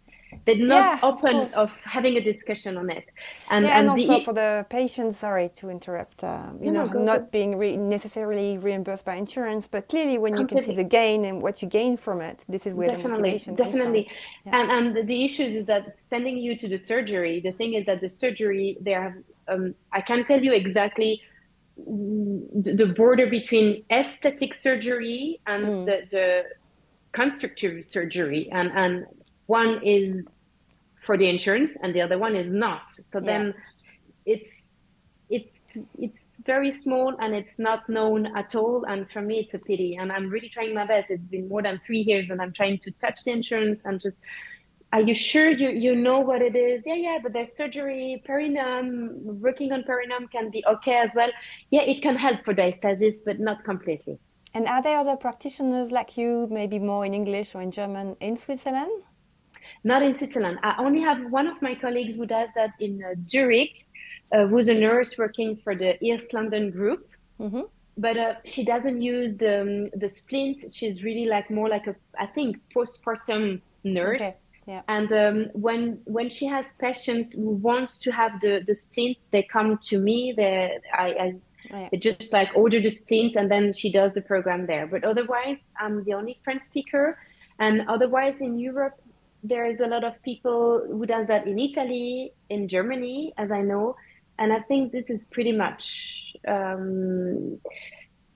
they're 0.45 0.55
not 0.55 0.99
yeah, 0.99 0.99
open 1.03 1.35
of, 1.37 1.53
of, 1.53 1.79
having 1.81 2.17
a 2.17 2.21
discussion 2.21 2.77
on 2.77 2.89
it 2.89 3.05
and, 3.49 3.65
yeah, 3.65 3.79
and, 3.79 3.89
and 3.89 3.89
also 3.89 4.19
the, 4.19 4.23
for 4.23 4.33
the 4.33 4.65
patient 4.69 5.15
sorry 5.15 5.49
to 5.49 5.69
interrupt 5.69 6.23
um, 6.23 6.59
you 6.61 6.71
no, 6.71 6.85
know 6.85 6.93
no, 6.93 7.03
not 7.03 7.31
being 7.31 7.57
re- 7.57 7.77
necessarily 7.77 8.57
reimbursed 8.57 9.05
by 9.05 9.15
insurance 9.15 9.67
but 9.67 9.89
clearly 9.89 10.17
when 10.17 10.35
Completely. 10.35 10.61
you 10.61 10.65
can 10.65 10.75
see 10.75 10.83
the 10.83 10.87
gain 10.87 11.25
and 11.25 11.41
what 11.41 11.61
you 11.61 11.67
gain 11.67 11.97
from 11.97 12.21
it 12.21 12.45
this 12.47 12.65
is 12.65 12.73
where 12.73 12.89
definitely, 12.89 13.11
the 13.11 13.21
motivation 13.21 13.55
definitely 13.55 14.03
comes 14.03 14.17
from. 14.43 14.53
Yeah. 14.53 14.77
and 14.77 14.97
and 14.97 15.07
the 15.07 15.23
issues 15.25 15.55
is 15.55 15.65
that 15.65 15.95
sending 16.09 16.37
you 16.37 16.55
to 16.57 16.67
the 16.67 16.77
surgery 16.77 17.39
the 17.39 17.51
thing 17.51 17.73
is 17.73 17.85
that 17.85 18.01
the 18.01 18.09
surgery 18.09 18.77
there 18.81 19.23
um, 19.47 19.73
i 19.91 20.01
can't 20.01 20.25
tell 20.25 20.43
you 20.43 20.53
exactly 20.53 21.21
the 21.77 22.93
border 22.95 23.27
between 23.27 23.83
aesthetic 23.89 24.53
surgery 24.53 25.39
and 25.47 25.65
mm. 25.65 25.85
the, 25.85 26.03
the 26.11 26.43
constructive 27.13 27.85
surgery 27.85 28.49
and 28.51 28.71
and 28.75 29.05
one 29.49 29.81
is 29.83 30.27
for 31.05 31.17
the 31.17 31.27
insurance 31.27 31.75
and 31.81 31.93
the 31.95 32.01
other 32.01 32.19
one 32.19 32.35
is 32.35 32.51
not. 32.51 32.83
So 33.11 33.19
then 33.19 33.55
it's 34.25 34.51
it's 35.37 35.57
it's 35.97 36.37
very 36.45 36.71
small 36.71 37.15
and 37.19 37.33
it's 37.33 37.57
not 37.57 37.89
known 37.89 38.37
at 38.37 38.53
all. 38.53 38.85
And 38.87 39.09
for 39.09 39.21
me 39.21 39.39
it's 39.39 39.55
a 39.55 39.59
pity. 39.69 39.95
And 39.99 40.11
i'm 40.11 40.29
really 40.29 40.49
trying 40.49 40.73
my 40.75 40.85
best. 40.85 41.09
It's 41.09 41.29
been 41.35 41.47
more 41.53 41.63
than 41.67 41.81
three 41.85 42.03
years 42.11 42.29
and 42.29 42.39
i'm 42.43 42.53
trying 42.53 42.77
to 42.85 42.91
touch 43.03 43.23
the 43.25 43.31
insurance 43.31 43.85
and 43.85 43.99
just 43.99 44.21
are 44.91 45.01
you 45.09 45.13
sure 45.13 45.49
you, 45.51 45.69
you 45.85 45.95
know 45.95 46.19
what 46.19 46.41
it 46.49 46.55
is? 46.55 46.83
Yeah 46.85 46.99
yeah 47.07 47.17
but 47.23 47.33
there's 47.33 47.53
surgery 47.61 48.21
perineum 48.29 48.87
working 49.47 49.71
on 49.75 49.81
perineum 49.91 50.27
can 50.27 50.51
be 50.51 50.63
okay 50.73 50.97
as 51.05 51.11
well. 51.15 51.31
Yeah 51.71 51.85
it 51.93 52.03
can 52.05 52.15
help 52.15 52.39
for 52.45 52.53
diastasis 52.53 53.15
but 53.25 53.39
not 53.39 53.63
completely. 53.63 54.19
And 54.53 54.67
are 54.67 54.83
there 54.83 54.99
other 55.03 55.15
practitioners 55.15 55.91
like 55.91 56.17
you 56.19 56.47
maybe 56.59 56.77
more 56.77 57.03
in 57.07 57.13
english 57.21 57.55
or 57.55 57.61
in 57.67 57.71
german 57.79 58.15
in 58.19 58.35
switzerland 58.45 58.99
not 59.83 60.01
in 60.01 60.15
Switzerland. 60.15 60.59
I 60.63 60.75
only 60.77 61.01
have 61.01 61.19
one 61.31 61.47
of 61.47 61.61
my 61.61 61.75
colleagues 61.75 62.15
who 62.15 62.25
does 62.25 62.49
that 62.55 62.73
in 62.79 63.03
uh, 63.03 63.15
Zurich, 63.23 63.85
uh, 64.31 64.47
who's 64.47 64.67
a 64.67 64.73
nurse 64.73 65.17
working 65.17 65.57
for 65.57 65.75
the 65.75 66.03
East 66.03 66.33
London 66.33 66.71
group. 66.71 67.09
Mm-hmm. 67.39 67.61
But 67.97 68.17
uh, 68.17 68.35
she 68.45 68.63
doesn't 68.63 69.01
use 69.01 69.37
the 69.37 69.61
um, 69.61 69.89
the 69.93 70.07
splint. 70.07 70.71
She's 70.71 71.03
really 71.03 71.25
like 71.25 71.49
more 71.49 71.69
like 71.69 71.87
a 71.87 71.95
I 72.17 72.27
think 72.27 72.57
postpartum 72.73 73.61
nurse. 73.83 74.21
Okay. 74.21 74.31
Yeah. 74.67 74.81
And 74.87 75.11
um, 75.11 75.49
when 75.53 75.99
when 76.05 76.29
she 76.29 76.45
has 76.45 76.67
patients 76.79 77.33
who 77.33 77.49
wants 77.49 77.97
to 77.99 78.11
have 78.11 78.39
the 78.39 78.63
the 78.65 78.75
splint, 78.75 79.17
they 79.31 79.43
come 79.43 79.77
to 79.89 79.99
me. 79.99 80.33
They 80.35 80.77
I, 80.93 81.07
I 81.07 81.33
yeah. 81.69 81.89
just 81.99 82.31
like 82.31 82.51
order 82.55 82.79
the 82.79 82.89
splint 82.89 83.35
and 83.35 83.49
then 83.49 83.73
she 83.73 83.91
does 83.91 84.13
the 84.13 84.21
program 84.21 84.65
there. 84.65 84.87
But 84.87 85.03
otherwise, 85.03 85.71
I'm 85.79 86.03
the 86.03 86.13
only 86.13 86.37
French 86.43 86.61
speaker. 86.61 87.17
And 87.59 87.81
otherwise, 87.89 88.41
in 88.41 88.57
Europe, 88.57 88.95
there's 89.43 89.79
a 89.79 89.87
lot 89.87 90.03
of 90.03 90.21
people 90.23 90.85
who 90.87 91.05
does 91.05 91.27
that 91.27 91.47
in 91.47 91.57
Italy, 91.59 92.33
in 92.49 92.67
Germany, 92.67 93.33
as 93.37 93.51
I 93.51 93.61
know, 93.61 93.95
and 94.37 94.53
I 94.53 94.59
think 94.61 94.91
this 94.91 95.09
is 95.09 95.25
pretty 95.25 95.51
much. 95.51 96.35
Um, 96.47 97.59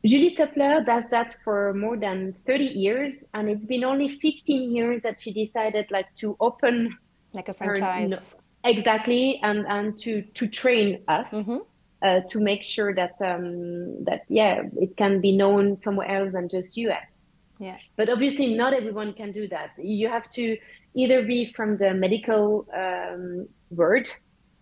Julie 0.06 0.36
Tupler 0.36 0.86
does 0.86 1.08
that 1.12 1.38
for 1.46 1.74
more 1.74 1.96
than 1.98 2.36
30 2.46 2.66
years, 2.66 3.30
and 3.34 3.50
it's 3.50 3.66
been 3.66 3.86
only 3.86 4.10
15 4.10 4.76
years 4.76 5.02
that 5.02 5.20
she 5.20 5.32
decided 5.32 5.89
like 5.92 6.13
to 6.16 6.36
open 6.42 6.98
like 7.32 7.48
a 7.48 7.54
franchise. 7.54 8.34
Her, 8.34 8.70
exactly, 8.70 9.39
and 9.44 9.66
and 9.68 9.98
to 10.00 10.22
to 10.22 10.48
train 10.48 11.04
us. 11.08 11.32
Mm-hmm. 11.32 11.58
Uh, 12.02 12.20
to 12.28 12.42
make 12.42 12.62
sure 12.62 12.94
that 12.94 13.13
um, 13.22 14.04
that 14.04 14.24
yeah 14.28 14.63
it 14.76 14.98
can 14.98 15.22
be 15.22 15.32
known 15.32 15.74
somewhere 15.74 16.10
else 16.10 16.34
than 16.34 16.50
just 16.50 16.76
US. 16.76 17.39
Yeah. 17.60 17.78
But 17.96 18.10
obviously 18.10 18.56
not 18.56 18.74
everyone 18.74 19.13
can 19.13 19.32
do 19.32 19.48
that. 19.48 19.72
You 19.78 20.10
have 20.10 20.30
to 20.32 20.58
either 20.95 21.23
be 21.23 21.51
from 21.53 21.77
the 21.77 21.93
medical 21.93 22.67
um, 22.73 23.47
world 23.71 24.08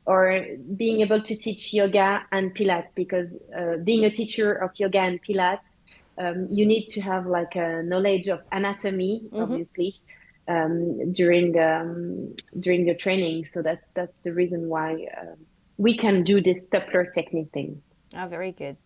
or 0.06 0.46
being 0.76 1.02
able 1.02 1.22
to 1.22 1.36
teach 1.36 1.74
yoga 1.74 2.24
and 2.32 2.56
pilates 2.56 2.88
because 2.96 3.39
uh, 3.58 3.78
being 3.84 4.06
a 4.06 4.10
teacher 4.10 4.54
of 4.54 4.72
yoga 4.80 5.00
and 5.00 5.24
pilates 5.24 5.78
um, 6.17 6.48
you 6.52 6.65
need 6.65 6.88
to 6.88 7.02
have 7.02 7.26
like 7.26 7.56
a 7.56 7.84
knowledge 7.84 8.28
of 8.28 8.41
anatomy 8.52 9.22
mm-hmm. 9.26 9.41
obviously 9.41 10.02
um, 10.48 11.12
during 11.12 11.58
um, 11.60 12.36
during 12.60 12.86
the 12.86 12.96
training. 12.96 13.46
So 13.46 13.62
that's 13.62 13.91
that's 13.91 14.20
the 14.20 14.34
reason 14.34 14.70
why 14.70 15.08
uh, 15.17 15.36
we 15.78 15.96
can 15.96 16.24
do 16.24 16.41
this 16.41 16.67
Tupler 16.67 17.12
technique 17.13 17.52
thing. 17.54 17.82
Oh 18.15 18.28
very 18.28 18.52
good. 18.52 18.78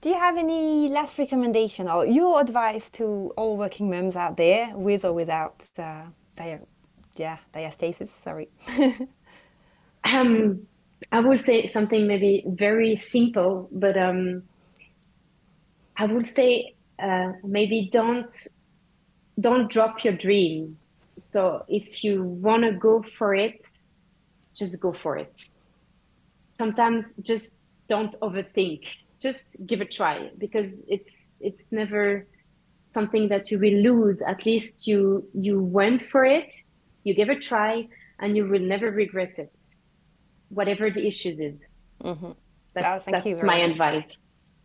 Do 0.00 0.08
you 0.08 0.18
have 0.18 0.38
any 0.38 0.88
last 0.88 1.18
recommendation 1.18 1.88
or 1.88 2.06
your 2.06 2.40
advice 2.40 2.88
to 2.90 3.32
all 3.36 3.56
working 3.58 3.90
moms 3.90 4.16
out 4.16 4.38
there 4.38 4.72
with 4.74 5.04
or 5.04 5.12
without 5.12 5.68
uh, 5.78 6.04
yeah, 7.16 7.38
diastasis. 7.52 8.08
Sorry. 8.08 8.48
um, 10.04 10.66
I 11.12 11.20
would 11.20 11.40
say 11.40 11.66
something 11.66 12.06
maybe 12.06 12.44
very 12.46 12.94
simple, 12.96 13.68
but 13.72 13.96
um, 13.96 14.42
I 15.96 16.06
would 16.06 16.26
say 16.26 16.74
uh, 16.98 17.32
maybe 17.44 17.88
don't 17.90 18.32
don't 19.38 19.70
drop 19.70 20.04
your 20.04 20.14
dreams. 20.14 21.04
So 21.18 21.64
if 21.68 22.04
you 22.04 22.22
want 22.22 22.62
to 22.64 22.72
go 22.72 23.02
for 23.02 23.34
it, 23.34 23.64
just 24.54 24.78
go 24.80 24.92
for 24.92 25.16
it. 25.16 25.34
Sometimes 26.50 27.14
just 27.20 27.60
don't 27.88 28.18
overthink. 28.20 28.84
Just 29.18 29.66
give 29.66 29.80
a 29.80 29.84
try 29.84 30.30
because 30.38 30.82
it's 30.88 31.12
it's 31.40 31.72
never 31.72 32.26
something 32.92 33.28
that 33.28 33.50
you 33.50 33.58
will 33.58 33.78
lose 33.88 34.20
at 34.22 34.44
least 34.46 34.86
you 34.86 35.26
you 35.34 35.62
went 35.62 36.00
for 36.00 36.24
it 36.24 36.52
you 37.04 37.14
give 37.14 37.28
a 37.28 37.36
try 37.36 37.86
and 38.18 38.36
you 38.36 38.44
will 38.46 38.60
never 38.60 38.90
regret 38.90 39.38
it 39.38 39.56
whatever 40.48 40.90
the 40.90 41.06
issues 41.06 41.40
is 41.40 41.66
mm-hmm. 42.02 42.32
that's, 42.74 43.06
oh, 43.06 43.10
that's 43.10 43.42
my 43.42 43.60
much. 43.60 43.70
advice 43.70 44.18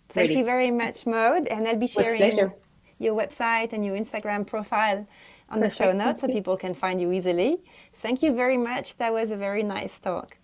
thank 0.09 0.29
really. 0.29 0.39
you 0.39 0.45
very 0.45 0.71
much 0.71 1.05
Maude 1.05 1.47
and 1.47 1.67
i'll 1.67 1.77
be 1.77 1.87
sharing 1.87 2.51
your 2.97 3.15
website 3.15 3.73
and 3.73 3.85
your 3.85 3.95
instagram 3.95 4.45
profile 4.45 5.07
on 5.49 5.59
Perfect. 5.59 5.77
the 5.77 5.83
show 5.83 5.91
notes 5.91 6.21
so 6.21 6.27
people 6.27 6.57
can 6.57 6.73
find 6.73 6.99
you 6.99 7.11
easily 7.11 7.57
thank 7.93 8.23
you 8.23 8.33
very 8.33 8.57
much 8.57 8.97
that 8.97 9.13
was 9.13 9.31
a 9.31 9.37
very 9.37 9.63
nice 9.63 9.99
talk 9.99 10.37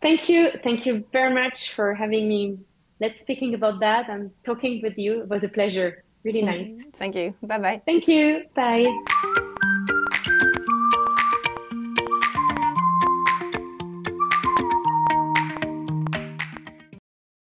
thank 0.00 0.28
you 0.28 0.50
thank 0.64 0.86
you 0.86 1.04
very 1.12 1.34
much 1.34 1.74
for 1.74 1.94
having 1.94 2.28
me 2.28 2.58
let's 3.00 3.20
speaking 3.20 3.54
about 3.54 3.80
that 3.80 4.08
and 4.08 4.30
talking 4.42 4.80
with 4.82 4.96
you. 4.96 5.22
It 5.22 5.28
was 5.28 5.44
a 5.44 5.48
pleasure. 5.48 6.02
Really 6.26 6.42
nice. 6.42 6.68
Thank 6.94 7.14
you. 7.14 7.34
Bye 7.40 7.58
bye. 7.58 7.82
Thank 7.86 8.08
you. 8.08 8.42
Bye. 8.56 9.52